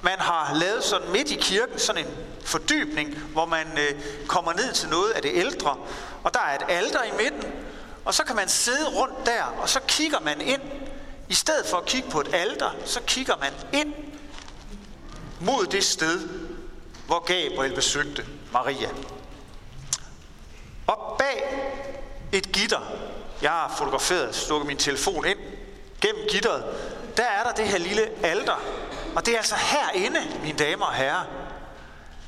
man 0.02 0.18
har 0.18 0.54
lavet 0.54 0.84
sådan 0.84 1.10
midt 1.10 1.30
i 1.30 1.34
kirken 1.34 1.78
sådan 1.78 2.06
en 2.06 2.10
fordybning, 2.44 3.18
hvor 3.18 3.46
man 3.46 3.66
øh, 3.78 4.00
kommer 4.26 4.52
ned 4.52 4.72
til 4.72 4.88
noget 4.88 5.10
af 5.10 5.22
det 5.22 5.30
ældre, 5.34 5.76
og 6.24 6.34
der 6.34 6.40
er 6.40 6.54
et 6.54 6.64
alter 6.68 7.02
i 7.02 7.10
midten, 7.22 7.52
og 8.04 8.14
så 8.14 8.24
kan 8.24 8.36
man 8.36 8.48
sidde 8.48 8.88
rundt 8.88 9.26
der, 9.26 9.42
og 9.62 9.68
så 9.68 9.80
kigger 9.88 10.20
man 10.20 10.40
ind. 10.40 10.62
I 11.28 11.34
stedet 11.34 11.66
for 11.66 11.76
at 11.76 11.84
kigge 11.84 12.10
på 12.10 12.20
et 12.20 12.34
alter, 12.34 12.70
så 12.84 13.00
kigger 13.06 13.34
man 13.40 13.52
ind 13.72 13.94
mod 15.44 15.66
det 15.66 15.84
sted, 15.84 16.28
hvor 17.06 17.20
Gabriel 17.20 17.74
besøgte 17.74 18.26
Maria. 18.52 18.88
Og 20.86 21.16
bag 21.18 21.44
et 22.32 22.52
gitter, 22.52 22.80
jeg 23.42 23.50
har 23.50 23.74
fotograferet, 23.78 24.34
stukket 24.34 24.66
min 24.66 24.76
telefon 24.76 25.24
ind, 25.26 25.38
gennem 26.00 26.28
gitteret, 26.30 26.64
der 27.16 27.24
er 27.24 27.42
der 27.42 27.52
det 27.52 27.68
her 27.68 27.78
lille 27.78 28.26
alter. 28.26 28.60
Og 29.16 29.26
det 29.26 29.34
er 29.34 29.38
altså 29.38 29.56
herinde, 29.56 30.20
mine 30.42 30.58
damer 30.58 30.86
og 30.86 30.94
herrer, 30.94 31.24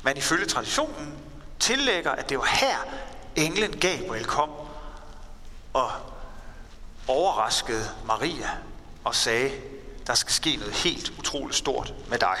man 0.03 0.17
ifølge 0.17 0.45
traditionen 0.45 1.13
tillægger, 1.59 2.11
at 2.11 2.29
det 2.29 2.37
var 2.37 2.45
her, 2.45 2.77
englen 3.35 3.79
Gabriel 3.79 4.25
kom 4.25 4.49
og 5.73 5.91
overraskede 7.07 7.89
Maria 8.05 8.49
og 9.03 9.15
sagde, 9.15 9.51
der 10.07 10.13
skal 10.13 10.33
ske 10.33 10.55
noget 10.55 10.73
helt 10.73 11.13
utroligt 11.19 11.57
stort 11.57 11.93
med 12.09 12.19
dig. 12.19 12.37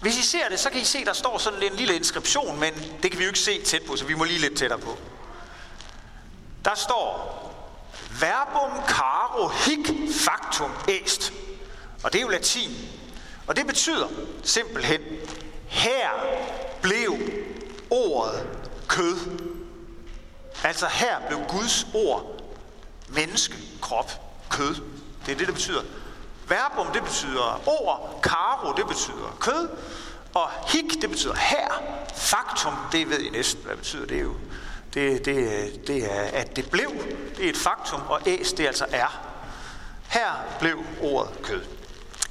Hvis 0.00 0.18
I 0.18 0.22
ser 0.22 0.48
det, 0.48 0.60
så 0.60 0.70
kan 0.70 0.80
I 0.80 0.84
se, 0.84 1.04
der 1.04 1.12
står 1.12 1.38
sådan 1.38 1.62
en 1.62 1.72
lille 1.72 1.94
inskription, 1.96 2.60
men 2.60 2.74
det 3.02 3.10
kan 3.10 3.18
vi 3.18 3.24
jo 3.24 3.30
ikke 3.30 3.38
se 3.38 3.62
tæt 3.62 3.82
på, 3.86 3.96
så 3.96 4.04
vi 4.04 4.14
må 4.14 4.24
lige 4.24 4.38
lidt 4.38 4.58
tættere 4.58 4.80
på. 4.80 4.98
Der 6.64 6.74
står, 6.74 7.34
verbum 8.20 8.86
caro 8.86 9.48
hic 9.48 10.14
factum 10.20 10.70
est. 10.88 11.32
Og 12.02 12.12
det 12.12 12.18
er 12.18 12.22
jo 12.22 12.28
latin. 12.28 12.70
Og 13.46 13.56
det 13.56 13.66
betyder 13.66 14.08
simpelthen, 14.42 15.00
her 15.66 16.10
blev 16.82 17.18
ordet 17.90 18.46
kød. 18.88 19.16
Altså 20.64 20.86
her 20.86 21.20
blev 21.28 21.38
Guds 21.48 21.86
ord 21.94 22.42
menneske, 23.08 23.56
krop, 23.80 24.12
kød. 24.50 24.74
Det 25.26 25.32
er 25.32 25.38
det, 25.38 25.46
det 25.46 25.54
betyder. 25.54 25.82
Verbum, 26.48 26.86
det 26.92 27.02
betyder 27.02 27.62
ord. 27.66 28.20
Karo, 28.22 28.72
det 28.72 28.86
betyder 28.86 29.36
kød. 29.40 29.68
Og 30.34 30.50
hik, 30.66 31.02
det 31.02 31.10
betyder 31.10 31.34
her. 31.34 31.82
Faktum, 32.14 32.72
det 32.92 33.10
ved 33.10 33.18
I 33.20 33.30
næsten, 33.30 33.62
hvad 33.64 33.76
betyder. 33.76 34.06
Det 34.06 34.22
jo, 34.22 34.34
det, 34.94 35.24
det, 35.24 35.86
det 35.86 36.12
er, 36.16 36.22
at 36.22 36.56
det 36.56 36.70
blev. 36.70 36.90
Det 37.36 37.44
er 37.44 37.50
et 37.50 37.56
faktum, 37.56 38.00
og 38.08 38.20
æs, 38.26 38.52
det 38.52 38.66
altså 38.66 38.86
er. 38.92 39.20
Her 40.08 40.44
blev 40.60 40.78
ordet 41.00 41.42
kød. 41.42 41.64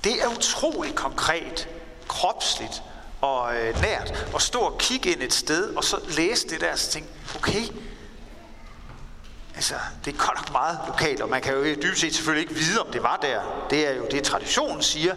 Det 0.03 0.23
er 0.23 0.27
utroligt 0.27 0.95
konkret, 0.95 1.69
kropsligt 2.07 2.83
og 3.21 3.55
øh, 3.55 3.81
nært 3.81 4.27
at 4.35 4.41
stå 4.41 4.59
og 4.59 4.77
kigge 4.77 5.11
ind 5.11 5.21
et 5.21 5.33
sted, 5.33 5.75
og 5.75 5.83
så 5.83 5.99
læse 6.17 6.49
det 6.49 6.61
der 6.61 6.71
og 6.71 6.79
tænke, 6.79 7.09
okay, 7.35 7.63
Altså, 9.57 9.75
det 10.05 10.13
er 10.13 10.17
godt 10.17 10.37
nok 10.37 10.51
meget 10.51 10.79
lokalt, 10.87 11.21
og 11.21 11.29
man 11.29 11.41
kan 11.41 11.53
jo 11.53 11.63
dybest 11.63 12.01
set 12.01 12.15
selvfølgelig 12.15 12.49
ikke 12.49 12.65
vide, 12.65 12.81
om 12.81 12.91
det 12.91 13.03
var 13.03 13.17
der. 13.17 13.67
Det 13.69 13.87
er 13.87 13.93
jo 13.93 14.07
det, 14.11 14.23
traditionen 14.23 14.81
siger. 14.81 15.15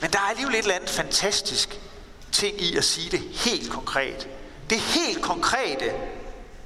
Men 0.00 0.10
der 0.10 0.18
er 0.18 0.30
alligevel 0.30 0.54
et 0.54 0.58
eller 0.58 0.74
andet 0.74 0.90
fantastisk 0.90 1.80
ting 2.32 2.62
i 2.62 2.76
at 2.76 2.84
sige 2.84 3.10
det 3.10 3.20
helt 3.20 3.70
konkret. 3.70 4.28
Det 4.70 4.80
helt 4.80 5.22
konkrete 5.22 5.92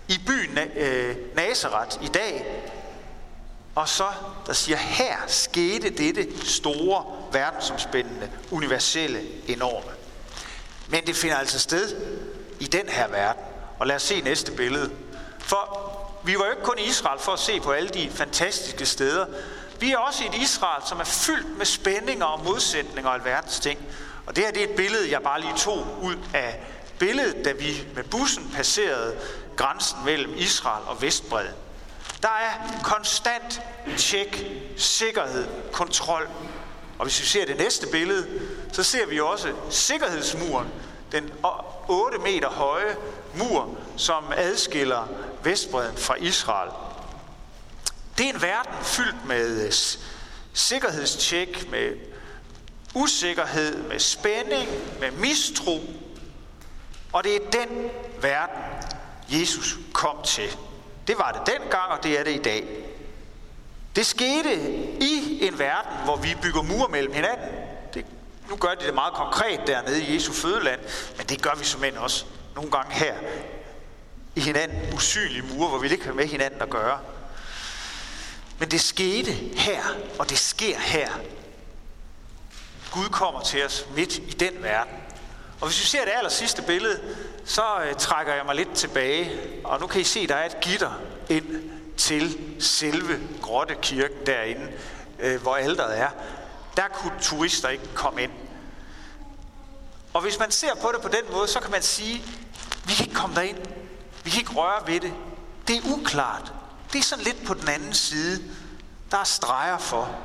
i 0.09 0.21
byen 0.27 0.59
øh, 0.77 1.17
Nazareth 1.35 2.05
i 2.05 2.09
dag, 2.09 2.47
og 3.75 3.89
så, 3.89 4.07
der 4.47 4.53
siger, 4.53 4.77
her 4.77 5.17
skete 5.27 5.91
dette 5.91 6.47
store, 6.47 7.05
verdensomspændende, 7.33 8.31
universelle, 8.51 9.21
enorme. 9.47 9.91
Men 10.89 11.07
det 11.07 11.17
finder 11.17 11.37
altså 11.37 11.59
sted 11.59 11.97
i 12.61 12.65
den 12.65 12.89
her 12.89 13.09
verden. 13.09 13.43
Og 13.79 13.87
lad 13.87 13.97
os 13.97 14.03
se 14.03 14.21
næste 14.21 14.53
billede. 14.53 14.91
For 15.39 15.88
vi 16.29 16.39
var 16.39 16.45
jo 16.45 16.51
ikke 16.51 16.63
kun 16.63 16.79
i 16.79 16.83
Israel 16.83 17.21
for 17.21 17.33
at 17.33 17.39
se 17.39 17.61
på 17.61 17.73
alle 17.73 17.89
de 17.89 18.11
fantastiske 18.11 18.87
steder. 18.87 19.27
Vi 19.81 19.93
er 19.93 19.99
også 19.99 20.25
i 20.25 20.27
et 20.27 20.35
Israel, 20.35 20.83
som 20.87 21.01
er 21.01 21.05
fyldt 21.05 21.59
med 21.59 21.67
spændinger 21.67 22.25
og 22.25 22.45
modsætninger 22.45 23.11
og 23.11 23.15
alverdens 23.15 23.61
ting. 23.61 23.79
Og 24.27 24.37
det 24.37 24.45
her 24.45 24.53
det 24.53 24.63
er 24.63 24.69
et 24.69 24.77
billede, 24.77 25.11
jeg 25.11 25.23
bare 25.23 25.41
lige 25.41 25.55
tog 25.57 25.87
ud 26.03 26.17
af 26.35 26.61
billedet, 26.99 27.45
da 27.45 27.53
vi 27.53 27.87
med 27.95 28.05
bussen 28.05 28.51
passerede 28.55 29.17
grænsen 29.57 29.99
mellem 30.05 30.35
Israel 30.37 30.85
og 30.87 31.03
Vestbred. 31.03 31.47
Der 32.23 32.29
er 32.29 32.81
konstant 32.83 33.61
tjek, 33.97 34.47
sikkerhed, 34.77 35.47
kontrol. 35.73 36.29
Og 36.99 37.05
hvis 37.05 37.21
vi 37.21 37.27
ser 37.27 37.47
det 37.47 37.57
næste 37.59 37.87
billede, 37.87 38.27
så 38.73 38.83
ser 38.83 39.07
vi 39.07 39.21
også 39.21 39.53
sikkerhedsmuren, 39.71 40.69
den 41.13 41.31
8 41.89 42.19
meter 42.19 42.49
høje 42.49 42.97
mur, 43.35 43.77
som 43.97 44.25
adskiller 44.37 45.09
Vestbreden 45.43 45.97
fra 45.97 46.15
Israel. 46.15 46.71
Det 48.19 48.27
er 48.27 48.35
en 48.35 48.43
verden 48.43 48.75
fyldt 48.83 49.25
med 49.27 49.67
øh, 49.67 49.73
sikkerhedstjek, 50.53 51.71
med 51.71 51.97
usikkerhed, 52.95 53.83
med 53.83 53.99
spænding, 53.99 54.69
med 55.01 55.11
mistro. 55.11 55.81
Og 57.13 57.25
det 57.25 57.37
er 57.37 57.51
den 57.51 57.91
verden, 58.21 58.63
Jesus 59.29 59.77
kom 59.93 60.23
til. 60.25 60.57
Det 61.07 61.19
var 61.19 61.33
det 61.33 61.55
dengang, 61.55 61.91
og 61.91 62.03
det 62.03 62.19
er 62.19 62.25
det 62.25 62.35
i 62.35 62.43
dag. 62.43 62.85
Det 63.97 64.07
skete 64.07 64.55
i 65.01 65.39
en 65.47 65.59
verden, 65.59 65.93
hvor 66.05 66.17
vi 66.17 66.37
bygger 66.43 66.63
mure 66.63 66.89
mellem 66.89 67.13
hinanden. 67.13 67.49
Det, 67.95 68.07
nu 68.51 68.57
gør 68.57 68.75
de 68.75 68.87
det 68.87 68.95
meget 68.95 69.15
konkret 69.15 69.61
dernede 69.67 70.03
i 70.03 70.15
Jesu 70.15 70.33
fødeland, 70.33 70.81
men 71.17 71.27
det 71.27 71.43
gør 71.43 71.55
vi 71.59 71.65
som 71.65 71.83
også 71.99 72.25
nogle 72.55 72.71
gange 72.71 72.95
her 72.95 73.15
i 74.39 74.41
hinanden 74.41 74.95
usynlige 74.95 75.43
mure, 75.43 75.69
hvor 75.69 75.79
vi 75.79 75.89
ikke 75.89 76.05
har 76.05 76.13
med 76.13 76.27
hinanden 76.27 76.63
at 76.63 76.71
gøre. 76.71 76.99
Men 78.59 78.71
det 78.71 78.81
skete 78.81 79.33
her, 79.33 79.83
og 80.19 80.31
det 80.31 80.39
sker 80.39 80.79
her. 80.79 81.09
Gud 82.93 83.09
kommer 83.09 83.43
til 83.43 83.65
os 83.65 83.87
midt 83.97 84.19
i 84.19 84.37
den 84.41 84.63
verden. 84.63 84.95
Og 85.61 85.67
hvis 85.69 85.81
vi 85.81 85.87
ser 85.87 86.05
det 86.05 86.13
aller 86.17 86.31
sidste 86.31 86.63
billede, 86.63 87.01
så 87.45 87.63
øh, 87.85 87.95
trækker 87.95 88.35
jeg 88.35 88.47
mig 88.47 88.55
lidt 88.55 88.75
tilbage. 88.75 89.33
Og 89.65 89.81
nu 89.81 89.87
kan 89.87 90.01
I 90.01 90.05
se, 90.05 90.27
der 90.27 90.35
er 90.35 90.47
et 90.47 90.61
gitter 90.61 91.01
ind 91.29 91.71
til 91.97 92.39
selve 92.59 93.21
grottekirken 93.43 94.27
derinde, 94.27 94.73
øh, 95.19 95.43
hvor 95.43 95.57
alderet 95.57 95.99
er. 95.99 96.11
Der 96.77 96.89
kunne 96.95 97.13
turister 97.21 97.69
ikke 97.69 97.95
komme 97.95 98.23
ind. 98.23 98.33
Og 100.13 100.23
hvis 100.23 100.39
man 100.39 100.51
ser 100.51 100.75
på 100.83 100.93
det 100.95 101.03
på 101.03 101.09
den 101.09 101.33
måde, 101.33 101.49
så 101.49 101.61
kan 101.61 101.71
man 101.71 101.83
sige, 101.83 102.23
vi 102.85 102.93
kan 102.93 103.05
ikke 103.07 103.15
komme 103.15 103.37
derind. 103.37 103.78
Vi 104.29 104.33
kan 104.33 104.41
ikke 104.41 104.53
røre 104.53 104.87
ved 104.87 105.01
det. 105.01 105.13
Det 105.69 105.77
er 105.77 105.81
uklart. 105.85 106.53
Det 106.93 106.99
er 106.99 107.03
sådan 107.03 107.25
lidt 107.25 107.47
på 107.47 107.55
den 107.55 107.69
anden 107.69 107.95
side. 107.95 108.43
Der 109.11 109.19
er 109.19 109.25
streger 109.25 109.79
for. 109.79 110.17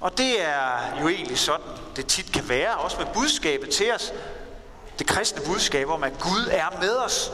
Og 0.00 0.18
det 0.18 0.42
er 0.42 1.00
jo 1.00 1.08
egentlig 1.08 1.38
sådan, 1.38 1.66
det 1.96 2.06
tit 2.06 2.32
kan 2.32 2.48
være, 2.48 2.76
også 2.76 2.96
med 2.98 3.06
budskabet 3.14 3.70
til 3.70 3.92
os. 3.92 4.12
Det 4.98 5.06
kristne 5.06 5.42
budskab 5.46 5.88
om, 5.88 6.04
at 6.04 6.18
Gud 6.18 6.48
er 6.50 6.80
med 6.80 6.96
os. 6.96 7.30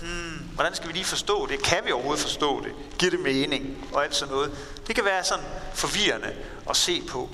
Hmm, 0.00 0.50
hvordan 0.54 0.74
skal 0.74 0.88
vi 0.88 0.92
lige 0.92 1.04
forstå 1.04 1.46
det? 1.46 1.62
Kan 1.62 1.84
vi 1.84 1.92
overhovedet 1.92 2.22
forstå 2.22 2.64
det? 2.64 2.72
Giver 2.98 3.10
det 3.10 3.20
mening? 3.20 3.88
Og 3.92 4.04
alt 4.04 4.14
sådan 4.14 4.34
noget. 4.34 4.58
Det 4.86 4.94
kan 4.94 5.04
være 5.04 5.24
sådan 5.24 5.44
forvirrende 5.74 6.34
at 6.70 6.76
se 6.76 7.02
på. 7.08 7.30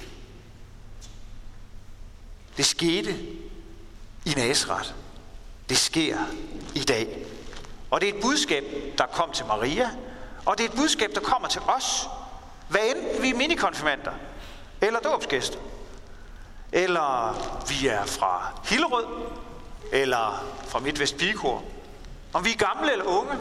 Det 2.57 2.67
skete 2.67 3.17
i 4.25 4.35
Nazareth. 4.37 4.93
Det 5.73 5.81
sker 5.81 6.19
i 6.75 6.83
dag. 6.83 7.27
Og 7.91 8.01
det 8.01 8.09
er 8.09 8.15
et 8.15 8.21
budskab, 8.23 8.65
der 8.99 9.07
kom 9.07 9.33
til 9.33 9.47
Maria, 9.47 9.91
og 10.47 10.59
det 10.59 10.65
er 10.65 10.69
et 10.69 10.77
budskab, 10.77 11.11
der 11.15 11.21
kommer 11.21 11.49
til 11.49 11.61
os. 11.61 12.09
Hvad 12.69 12.81
enten 12.97 13.23
vi 13.23 13.31
er 13.31 13.35
minikonfirmander, 13.35 14.13
eller 14.81 15.01
dåbsgæster, 15.01 15.59
eller 16.73 17.35
vi 17.69 17.87
er 17.87 18.05
fra 18.05 18.61
Hillerød, 18.65 19.07
eller 19.93 20.45
fra 20.69 20.79
Midtvest 20.79 21.17
Pigekor. 21.17 21.65
Om 22.33 22.45
vi 22.45 22.51
er 22.51 22.57
gamle 22.57 22.93
eller 22.93 23.05
unge, 23.05 23.33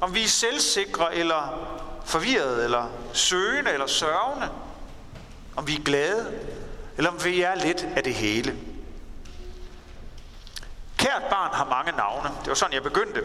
om 0.00 0.14
vi 0.14 0.22
er 0.22 0.28
selvsikre 0.28 1.14
eller 1.14 1.68
forvirrede, 2.04 2.64
eller 2.64 2.86
søgende 3.12 3.70
eller 3.70 3.86
sørgende, 3.86 4.48
om 5.56 5.66
vi 5.66 5.74
er 5.74 5.82
glade, 5.82 6.38
eller 6.96 7.10
om 7.10 7.24
vi 7.24 7.42
er 7.42 7.54
lidt 7.54 7.88
af 7.96 8.02
det 8.04 8.14
hele. 8.14 8.56
Kært 11.02 11.22
barn 11.30 11.54
har 11.54 11.64
mange 11.64 11.92
navne. 11.92 12.28
Det 12.40 12.48
var 12.48 12.54
sådan, 12.54 12.74
jeg 12.74 12.82
begyndte. 12.82 13.24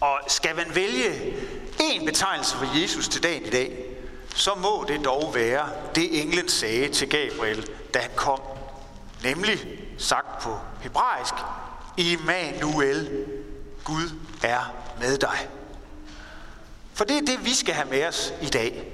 Og 0.00 0.20
skal 0.26 0.56
man 0.56 0.74
vælge 0.74 1.34
en 1.80 2.06
betegnelse 2.06 2.56
for 2.56 2.80
Jesus 2.80 3.08
til 3.08 3.22
dagen 3.22 3.46
i 3.46 3.50
dag, 3.50 3.84
så 4.34 4.54
må 4.54 4.84
det 4.88 5.04
dog 5.04 5.34
være 5.34 5.68
det 5.94 6.20
englen 6.20 6.48
sagde 6.48 6.88
til 6.88 7.08
Gabriel, 7.08 7.70
da 7.94 7.98
han 7.98 8.10
kom. 8.16 8.40
Nemlig 9.22 9.58
sagt 9.98 10.42
på 10.42 10.58
hebraisk, 10.80 11.34
Immanuel, 11.96 13.26
Gud 13.84 14.10
er 14.42 14.72
med 15.00 15.18
dig. 15.18 15.48
For 16.94 17.04
det 17.04 17.16
er 17.16 17.26
det, 17.26 17.44
vi 17.44 17.54
skal 17.54 17.74
have 17.74 17.88
med 17.88 18.06
os 18.06 18.32
i 18.42 18.46
dag. 18.48 18.92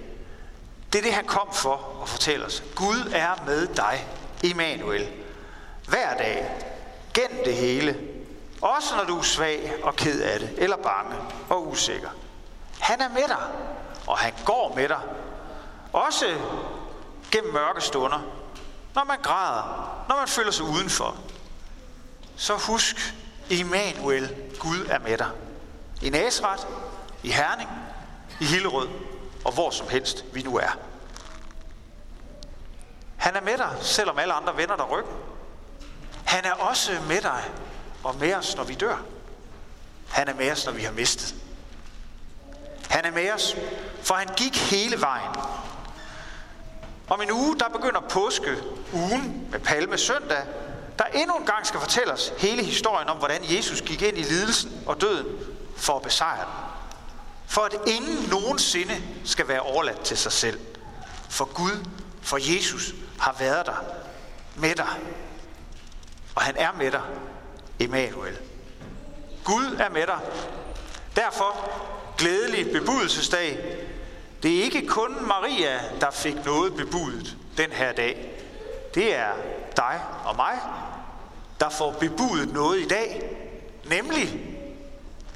Det 0.92 0.98
er 0.98 1.02
det, 1.02 1.12
han 1.12 1.24
kom 1.24 1.48
for 1.52 2.00
at 2.02 2.08
fortælle 2.08 2.46
os. 2.46 2.62
Gud 2.74 3.12
er 3.12 3.44
med 3.46 3.66
dig, 3.66 4.06
Immanuel. 4.42 5.08
Hver 5.88 6.16
dag, 6.16 6.50
gennem 7.16 7.44
det 7.44 7.54
hele. 7.54 8.00
Også 8.62 8.96
når 8.96 9.04
du 9.04 9.18
er 9.18 9.22
svag 9.22 9.72
og 9.82 9.96
ked 9.96 10.22
af 10.22 10.40
det, 10.40 10.54
eller 10.56 10.76
bange 10.76 11.16
og 11.48 11.68
usikker. 11.68 12.08
Han 12.80 13.00
er 13.00 13.08
med 13.08 13.28
dig, 13.28 13.42
og 14.06 14.18
han 14.18 14.32
går 14.44 14.72
med 14.76 14.88
dig. 14.88 15.00
Også 15.92 16.26
gennem 17.30 17.52
mørke 17.52 17.80
stunder, 17.80 18.20
når 18.94 19.04
man 19.04 19.18
græder, 19.22 20.04
når 20.08 20.16
man 20.16 20.28
føler 20.28 20.50
sig 20.50 20.64
udenfor. 20.64 21.16
Så 22.36 22.54
husk, 22.54 23.14
Immanuel, 23.50 24.36
Gud 24.58 24.86
er 24.90 24.98
med 24.98 25.18
dig. 25.18 25.30
I 26.02 26.10
Nazareth, 26.10 26.66
i 27.22 27.30
Herning, 27.30 27.68
i 28.40 28.44
Hillerød 28.44 28.88
og 29.46 29.52
hvor 29.52 29.70
som 29.70 29.88
helst 29.88 30.24
vi 30.32 30.42
nu 30.42 30.56
er. 30.56 30.78
Han 33.16 33.36
er 33.36 33.40
med 33.40 33.58
dig, 33.58 33.76
selvom 33.80 34.18
alle 34.18 34.34
andre 34.34 34.56
vender 34.56 34.76
dig 34.76 34.90
ryggen. 34.90 35.12
Han 36.26 36.44
er 36.44 36.52
også 36.52 36.92
med 37.08 37.20
dig 37.20 37.44
og 38.04 38.16
med 38.20 38.34
os, 38.34 38.56
når 38.56 38.64
vi 38.64 38.74
dør. 38.74 38.96
Han 40.08 40.28
er 40.28 40.34
med 40.34 40.52
os, 40.52 40.66
når 40.66 40.72
vi 40.72 40.82
har 40.82 40.92
mistet. 40.92 41.34
Han 42.90 43.04
er 43.04 43.10
med 43.10 43.32
os, 43.32 43.56
for 44.02 44.14
han 44.14 44.28
gik 44.36 44.56
hele 44.56 45.00
vejen. 45.00 45.36
Om 47.08 47.20
en 47.20 47.30
uge, 47.32 47.58
der 47.58 47.68
begynder 47.68 48.00
påske 48.00 48.56
ugen 48.92 49.48
med 49.50 49.60
palme 49.60 49.98
søndag, 49.98 50.42
der 50.98 51.04
endnu 51.04 51.36
en 51.36 51.46
gang 51.46 51.66
skal 51.66 51.80
fortælle 51.80 52.12
os 52.12 52.32
hele 52.38 52.62
historien 52.62 53.08
om, 53.08 53.16
hvordan 53.16 53.40
Jesus 53.56 53.80
gik 53.80 54.02
ind 54.02 54.18
i 54.18 54.22
lidelsen 54.22 54.82
og 54.86 55.00
døden 55.00 55.26
for 55.76 55.96
at 55.96 56.02
besejre 56.02 56.44
den. 56.44 56.54
For 57.46 57.60
at 57.60 57.74
ingen 57.86 58.28
nogensinde 58.30 59.02
skal 59.24 59.48
være 59.48 59.60
overladt 59.60 60.00
til 60.00 60.16
sig 60.16 60.32
selv. 60.32 60.60
For 61.28 61.44
Gud, 61.44 61.86
for 62.22 62.54
Jesus 62.54 62.94
har 63.18 63.36
været 63.38 63.66
der 63.66 63.84
med 64.56 64.74
dig. 64.74 64.88
Og 66.36 66.42
han 66.42 66.56
er 66.56 66.72
med 66.72 66.90
dig, 66.90 67.02
Emmanuel. 67.80 68.38
Gud 69.44 69.76
er 69.78 69.88
med 69.88 70.06
dig. 70.06 70.18
Derfor 71.16 71.70
glædelig 72.18 72.72
bebudelsesdag. 72.72 73.78
Det 74.42 74.58
er 74.58 74.62
ikke 74.62 74.86
kun 74.86 75.26
Maria, 75.26 75.80
der 76.00 76.10
fik 76.10 76.44
noget 76.44 76.76
bebudet 76.76 77.36
den 77.56 77.70
her 77.72 77.92
dag. 77.92 78.42
Det 78.94 79.14
er 79.14 79.32
dig 79.76 80.00
og 80.24 80.36
mig, 80.36 80.58
der 81.60 81.68
får 81.68 81.92
bebudet 81.92 82.52
noget 82.52 82.80
i 82.80 82.88
dag. 82.88 83.36
Nemlig 83.84 84.56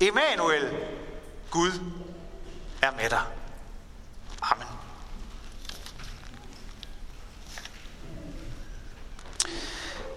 Emmanuel, 0.00 0.76
Gud 1.50 1.70
er 2.82 2.90
med 2.90 3.10
dig. 3.10 3.22
Amen. 4.42 4.69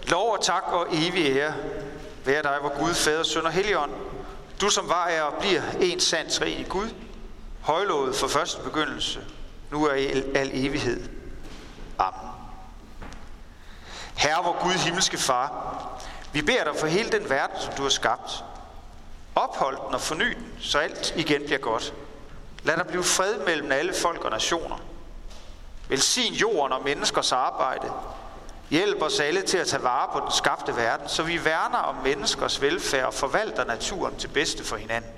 Lov 0.06 0.32
og 0.32 0.44
tak 0.44 0.62
og 0.66 0.86
evig 0.92 1.36
ære 1.36 1.54
være 2.24 2.42
dig, 2.42 2.58
hvor 2.60 2.78
Gud, 2.78 2.94
Fader, 2.94 3.22
Søn 3.22 3.46
og 3.46 3.52
Helligånd, 3.52 3.92
du 4.60 4.70
som 4.70 4.88
var 4.88 5.06
er 5.06 5.22
og 5.22 5.34
bliver 5.40 5.62
en 5.80 6.00
sand 6.00 6.30
tre 6.30 6.50
i 6.50 6.62
Gud, 6.68 6.88
højlovet 7.60 8.16
for 8.16 8.28
første 8.28 8.62
begyndelse, 8.62 9.20
nu 9.70 9.86
er 9.86 9.94
i 9.94 10.06
al 10.34 10.50
evighed. 10.52 11.08
Amen. 11.98 12.30
Herre, 14.14 14.44
vor 14.44 14.62
Gud, 14.62 14.72
himmelske 14.72 15.18
Far, 15.18 15.74
vi 16.32 16.42
beder 16.42 16.64
dig 16.64 16.76
for 16.76 16.86
hele 16.86 17.10
den 17.10 17.30
verden, 17.30 17.56
som 17.60 17.74
du 17.74 17.82
har 17.82 17.90
skabt. 17.90 18.44
Ophold 19.34 19.78
den 19.86 19.94
og 19.94 20.00
forny 20.00 20.34
den, 20.34 20.46
så 20.60 20.78
alt 20.78 21.14
igen 21.16 21.42
bliver 21.44 21.58
godt. 21.58 21.94
Lad 22.62 22.76
der 22.76 22.84
blive 22.84 23.04
fred 23.04 23.38
mellem 23.46 23.72
alle 23.72 23.94
folk 23.94 24.24
og 24.24 24.30
nationer. 24.30 24.76
Velsign 25.88 26.34
jorden 26.34 26.72
og 26.72 26.84
menneskers 26.84 27.32
arbejde. 27.32 27.92
Hjælp 28.70 29.02
os 29.02 29.20
alle 29.20 29.42
til 29.42 29.58
at 29.58 29.66
tage 29.66 29.82
vare 29.82 30.08
på 30.12 30.20
den 30.20 30.32
skabte 30.32 30.76
verden, 30.76 31.08
så 31.08 31.22
vi 31.22 31.44
værner 31.44 31.78
om 31.78 31.94
menneskers 32.04 32.62
velfærd 32.62 33.04
og 33.04 33.14
forvalter 33.14 33.64
naturen 33.64 34.16
til 34.16 34.28
bedste 34.28 34.64
for 34.64 34.76
hinanden. 34.76 35.10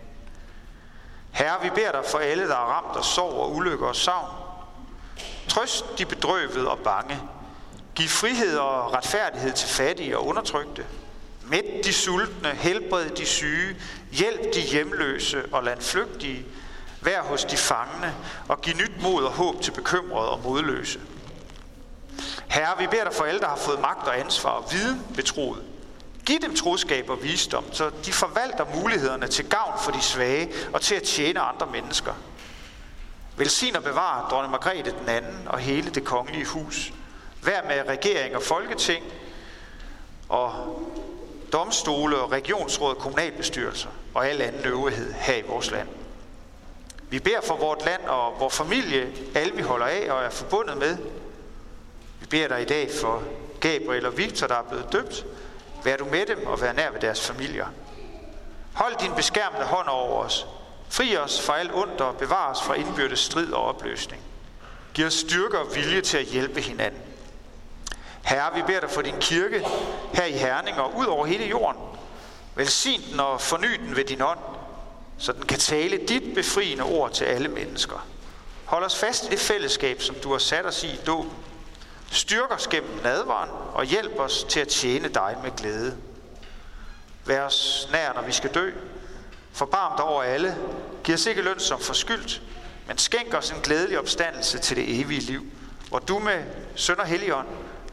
Herre, 1.30 1.62
vi 1.62 1.70
beder 1.70 1.92
dig 1.92 2.04
for 2.10 2.18
alle, 2.18 2.48
der 2.48 2.54
er 2.54 2.72
ramt 2.72 2.96
af 2.96 3.04
sorg 3.04 3.32
og 3.32 3.54
ulykker 3.54 3.86
og 3.86 3.96
savn. 3.96 4.30
Trøst 5.48 5.98
de 5.98 6.06
bedrøvede 6.06 6.70
og 6.70 6.78
bange. 6.78 7.20
Giv 7.94 8.08
frihed 8.08 8.58
og 8.58 8.92
retfærdighed 8.92 9.52
til 9.52 9.68
fattige 9.68 10.18
og 10.18 10.26
undertrykte. 10.26 10.86
Mæt 11.42 11.64
de 11.84 11.92
sultne, 11.92 12.48
helbred 12.48 13.10
de 13.10 13.26
syge, 13.26 13.76
hjælp 14.12 14.54
de 14.54 14.60
hjemløse 14.60 15.44
og 15.52 15.64
landflygtige, 15.64 16.46
Vær 17.00 17.22
hos 17.22 17.44
de 17.44 17.56
fangne 17.56 18.14
og 18.48 18.60
giv 18.60 18.74
nyt 18.74 19.02
mod 19.02 19.24
og 19.24 19.32
håb 19.32 19.62
til 19.62 19.70
bekymrede 19.70 20.30
og 20.30 20.40
modløse. 20.44 21.00
Herre, 22.56 22.78
vi 22.78 22.86
beder 22.86 23.04
dig 23.04 23.12
for 23.12 23.24
alle, 23.24 23.40
der 23.40 23.48
har 23.48 23.56
fået 23.56 23.80
magt 23.80 24.08
og 24.08 24.18
ansvar 24.18 24.50
og 24.50 24.72
viden 24.72 25.06
betroet. 25.14 25.62
Giv 26.26 26.40
dem 26.40 26.56
troskab 26.56 27.10
og 27.10 27.22
visdom, 27.22 27.64
så 27.72 27.90
de 28.04 28.12
forvalter 28.12 28.64
mulighederne 28.74 29.26
til 29.26 29.48
gavn 29.48 29.78
for 29.80 29.92
de 29.92 30.02
svage 30.02 30.52
og 30.72 30.80
til 30.80 30.94
at 30.94 31.02
tjene 31.02 31.40
andre 31.40 31.66
mennesker. 31.66 32.12
Velsign 33.36 33.76
og 33.76 33.82
bevar 33.82 34.28
dronning 34.30 34.50
Margrethe 34.50 34.90
den 35.00 35.08
anden 35.08 35.48
og 35.48 35.58
hele 35.58 35.90
det 35.90 36.04
kongelige 36.04 36.44
hus. 36.44 36.92
Vær 37.42 37.62
med 37.62 37.82
regering 37.88 38.36
og 38.36 38.42
folketing 38.42 39.04
og 40.28 40.52
domstole 41.52 42.18
og 42.18 42.32
regionsråd 42.32 42.94
og 42.94 42.98
kommunalbestyrelser 42.98 43.88
og 44.14 44.28
al 44.28 44.42
anden 44.42 44.64
øvrighed 44.64 45.12
her 45.12 45.36
i 45.36 45.42
vores 45.48 45.70
land. 45.70 45.88
Vi 47.10 47.18
beder 47.18 47.40
for 47.40 47.56
vort 47.56 47.84
land 47.84 48.02
og 48.06 48.40
vores 48.40 48.56
familie, 48.56 49.12
alle 49.34 49.54
vi 49.54 49.62
holder 49.62 49.86
af 49.86 50.06
og 50.10 50.24
er 50.24 50.30
forbundet 50.30 50.76
med. 50.76 50.98
Vi 52.26 52.30
beder 52.30 52.48
dig 52.48 52.62
i 52.62 52.64
dag 52.64 52.90
for 53.00 53.22
Gabriel 53.60 54.06
og 54.06 54.18
Victor, 54.18 54.46
der 54.46 54.54
er 54.54 54.62
blevet 54.62 54.92
døbt. 54.92 55.26
Vær 55.84 55.96
du 55.96 56.04
med 56.04 56.26
dem 56.26 56.46
og 56.46 56.60
vær 56.60 56.72
nær 56.72 56.90
ved 56.90 57.00
deres 57.00 57.20
familier. 57.20 57.66
Hold 58.72 58.96
din 59.00 59.14
beskærmende 59.14 59.66
hånd 59.66 59.88
over 59.88 60.24
os. 60.24 60.46
Fri 60.88 61.16
os 61.16 61.42
fra 61.42 61.58
alt 61.58 61.74
ondt 61.74 62.00
og 62.00 62.16
bevar 62.16 62.50
os 62.50 62.62
fra 62.62 62.74
indbyrdes 62.74 63.18
strid 63.18 63.52
og 63.52 63.64
opløsning. 63.64 64.22
Giv 64.94 65.06
os 65.06 65.14
styrke 65.14 65.58
og 65.58 65.74
vilje 65.74 66.00
til 66.00 66.18
at 66.18 66.24
hjælpe 66.24 66.60
hinanden. 66.60 67.00
Herre, 68.24 68.54
vi 68.54 68.62
beder 68.66 68.80
dig 68.80 68.90
for 68.90 69.02
din 69.02 69.20
kirke 69.20 69.66
her 70.14 70.24
i 70.24 70.32
Herning 70.32 70.80
og 70.80 70.96
ud 70.96 71.06
over 71.06 71.26
hele 71.26 71.44
jorden. 71.44 71.82
Velsign 72.54 73.02
den 73.10 73.20
og 73.20 73.40
forny 73.40 73.78
den 73.78 73.96
ved 73.96 74.04
din 74.04 74.22
ånd, 74.22 74.38
så 75.18 75.32
den 75.32 75.46
kan 75.46 75.58
tale 75.58 75.96
dit 75.96 76.34
befriende 76.34 76.84
ord 76.84 77.12
til 77.12 77.24
alle 77.24 77.48
mennesker. 77.48 78.06
Hold 78.64 78.84
os 78.84 78.98
fast 78.98 79.24
i 79.24 79.28
det 79.28 79.38
fællesskab, 79.38 80.02
som 80.02 80.14
du 80.14 80.32
har 80.32 80.38
sat 80.38 80.66
os 80.66 80.84
i 80.84 80.86
i 80.86 81.00
dåben. 81.06 81.45
Styrk 82.10 82.50
os 82.50 82.68
gennem 82.68 83.00
nadvaren 83.02 83.50
og 83.74 83.84
hjælp 83.84 84.18
os 84.18 84.46
til 84.48 84.60
at 84.60 84.68
tjene 84.68 85.08
dig 85.08 85.36
med 85.42 85.56
glæde. 85.56 85.96
Vær 87.24 87.42
os 87.42 87.88
nær, 87.92 88.12
når 88.12 88.22
vi 88.22 88.32
skal 88.32 88.54
dø. 88.54 88.70
Forbarm 89.52 89.92
dig 89.96 90.04
over 90.04 90.22
alle, 90.22 90.56
giv 91.04 91.14
os 91.14 91.26
ikke 91.26 91.42
løn 91.42 91.60
som 91.60 91.80
forskyldt, 91.80 92.42
men 92.88 92.98
skænk 92.98 93.34
os 93.34 93.50
en 93.50 93.60
glædelig 93.60 93.98
opstandelse 93.98 94.58
til 94.58 94.76
det 94.76 95.00
evige 95.00 95.20
liv, 95.20 95.46
hvor 95.88 95.98
du 95.98 96.18
med 96.18 96.44
søn 96.74 97.00
og 97.00 97.06
helligånd 97.06 97.46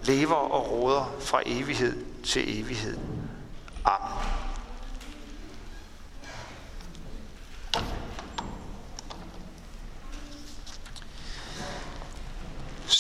lever 0.04 0.36
og 0.36 0.72
råder 0.72 1.16
fra 1.20 1.42
evighed 1.46 2.06
til 2.24 2.62
evighed. 2.62 2.98
Amen. 3.86 4.23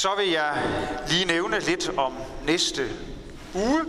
Så 0.03 0.15
vil 0.17 0.29
jeg 0.29 0.63
lige 1.07 1.25
nævne 1.25 1.59
lidt 1.59 1.91
om 1.97 2.13
næste 2.45 2.89
uge. 3.53 3.85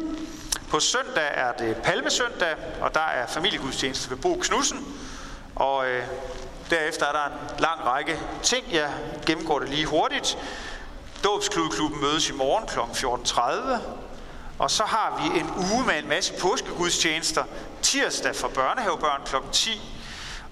På 0.71 0.81
søndag 0.81 1.31
er 1.35 1.53
det 1.53 1.77
palmesøndag, 1.77 2.57
og 2.81 2.95
der 2.95 3.01
er 3.01 3.27
familiegudstjeneste 3.27 4.11
ved 4.11 4.17
Bo 4.17 4.35
Knudsen. 4.43 4.95
Og 5.55 5.89
øh, 5.89 6.07
derefter 6.71 7.07
er 7.07 7.13
der 7.13 7.25
en 7.25 7.61
lang 7.61 7.85
række 7.85 8.21
ting. 8.43 8.67
Jeg 8.73 8.93
gennemgår 9.27 9.59
det 9.59 9.69
lige 9.69 9.87
hurtigt. 9.87 10.39
Dåbsklubben 11.25 12.01
mødes 12.01 12.29
i 12.29 12.33
morgen 12.33 12.67
kl. 12.67 12.79
14.30. 12.79 13.83
Og 14.59 14.71
så 14.71 14.83
har 14.83 15.23
vi 15.23 15.39
en 15.39 15.51
uge 15.73 15.85
med 15.87 15.99
en 15.99 16.09
masse 16.09 16.33
påskegudstjenester. 16.41 17.45
Tirsdag 17.83 18.37
for 18.37 18.49
børnehavebørn 18.49 19.21
kl. 19.27 19.37
10. 19.53 19.81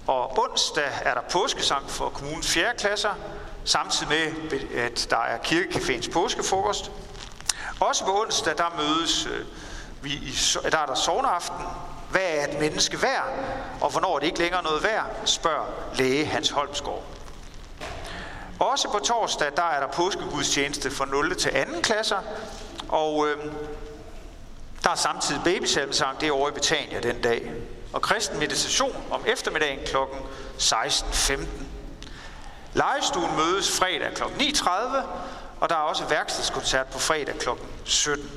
Og 0.07 0.39
onsdag 0.39 0.91
er 1.01 1.13
der 1.13 1.21
påskesang 1.21 1.89
for 1.89 2.09
kommunens 2.09 2.47
4. 2.47 2.65
klasser, 2.77 3.13
samtidig 3.65 4.09
med, 4.09 4.59
at 4.77 5.07
der 5.09 5.17
er 5.17 5.37
kirkecaféens 5.37 6.11
påskefrokost. 6.11 6.91
Også 7.79 8.05
på 8.05 8.21
onsdag, 8.21 8.57
der 8.57 8.75
mødes 8.77 9.25
øh, 9.25 9.45
vi 10.01 10.09
i, 10.09 10.35
der 10.71 10.77
er 10.77 10.85
der 10.85 10.95
sovneaften. 10.95 11.65
Hvad 12.11 12.21
er 12.23 12.47
et 12.47 12.59
menneske 12.59 13.01
værd? 13.01 13.29
Og 13.81 13.91
hvornår 13.91 14.15
er 14.15 14.19
det 14.19 14.25
ikke 14.27 14.39
længere 14.39 14.63
noget 14.63 14.83
værd? 14.83 15.05
Spørger 15.25 15.65
læge 15.95 16.25
Hans 16.25 16.49
Holmsgaard. 16.49 17.03
Også 18.59 18.91
på 18.91 18.99
torsdag, 18.99 19.51
der 19.55 19.63
er 19.63 19.79
der 19.79 19.87
påskegudstjeneste 19.87 20.91
fra 20.91 21.05
0. 21.05 21.35
til 21.35 21.51
2. 21.51 21.57
klasser. 21.83 22.19
Og 22.89 23.27
øh, 23.27 23.37
der 24.83 24.89
er 24.89 24.95
samtidig 24.95 25.41
babysalmesang, 25.43 26.19
det 26.19 26.27
er 26.27 26.31
over 26.31 26.49
i 26.49 26.51
Betania 26.51 26.99
den 26.99 27.21
dag. 27.21 27.51
Og 27.93 28.01
kristen 28.01 28.39
meditation 28.39 29.03
om 29.11 29.23
eftermiddagen 29.27 29.79
kl. 29.85 29.97
16.15. 30.57 31.45
Lejestuen 32.73 33.35
mødes 33.37 33.77
fredag 33.79 34.13
kl. 34.15 34.23
9.30, 34.23 34.69
og 35.59 35.69
der 35.69 35.75
er 35.75 35.79
også 35.79 36.05
værkstedskoncert 36.05 36.87
på 36.87 36.99
fredag 36.99 37.35
kl. 37.39 37.49
17. 37.83 38.31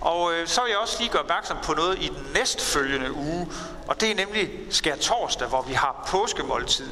Og 0.00 0.32
øh, 0.32 0.48
så 0.48 0.62
vil 0.62 0.70
jeg 0.70 0.78
også 0.78 0.96
lige 0.98 1.10
gøre 1.10 1.22
opmærksom 1.22 1.56
på 1.62 1.74
noget 1.74 1.98
i 1.98 2.08
den 2.08 2.26
næstfølgende 2.34 3.12
uge, 3.12 3.48
og 3.86 4.00
det 4.00 4.10
er 4.10 4.14
nemlig 4.14 4.50
skær 4.70 4.96
torsdag, 4.96 5.48
hvor 5.48 5.62
vi 5.62 5.72
har 5.72 6.04
påskemåltid. 6.08 6.88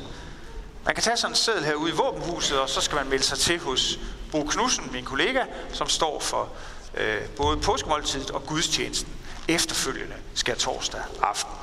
Man 0.85 0.95
kan 0.95 1.03
tage 1.03 1.17
sådan 1.17 1.33
en 1.33 1.37
seddel 1.37 1.65
herude 1.65 1.91
i 1.91 1.95
våbenhuset, 1.95 2.61
og 2.61 2.69
så 2.69 2.81
skal 2.81 2.97
man 2.97 3.09
melde 3.09 3.25
sig 3.25 3.39
til 3.39 3.59
hos 3.59 3.99
Bo 4.33 4.45
Knudsen, 4.45 4.93
min 4.93 5.05
kollega, 5.05 5.45
som 5.73 5.89
står 5.89 6.21
for 6.21 6.49
øh, 6.95 7.29
både 7.37 7.57
påskemåltidet 7.57 8.31
og 8.31 8.47
gudstjenesten 8.47 9.13
efterfølgende 9.49 10.15
skær 10.35 10.55
torsdag 10.55 11.01
aften. 11.23 11.58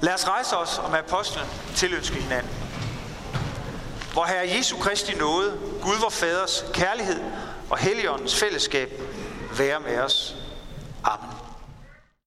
Lad 0.00 0.14
os 0.14 0.28
rejse 0.28 0.56
os 0.56 0.78
og 0.78 0.90
med 0.90 0.98
apostlen 0.98 1.46
tilønske 1.74 2.16
hinanden. 2.16 2.52
Hvor 4.12 4.24
Herre 4.24 4.48
Jesu 4.56 4.76
Kristi 4.76 5.14
nåde, 5.14 5.58
Gud 5.82 5.96
vor 6.00 6.08
Faders 6.08 6.64
kærlighed 6.72 7.20
og 7.70 7.78
Helligåndens 7.78 8.40
fællesskab 8.40 8.92
være 9.58 9.80
med 9.80 9.98
os 9.98 10.36
Amen. 11.04 11.37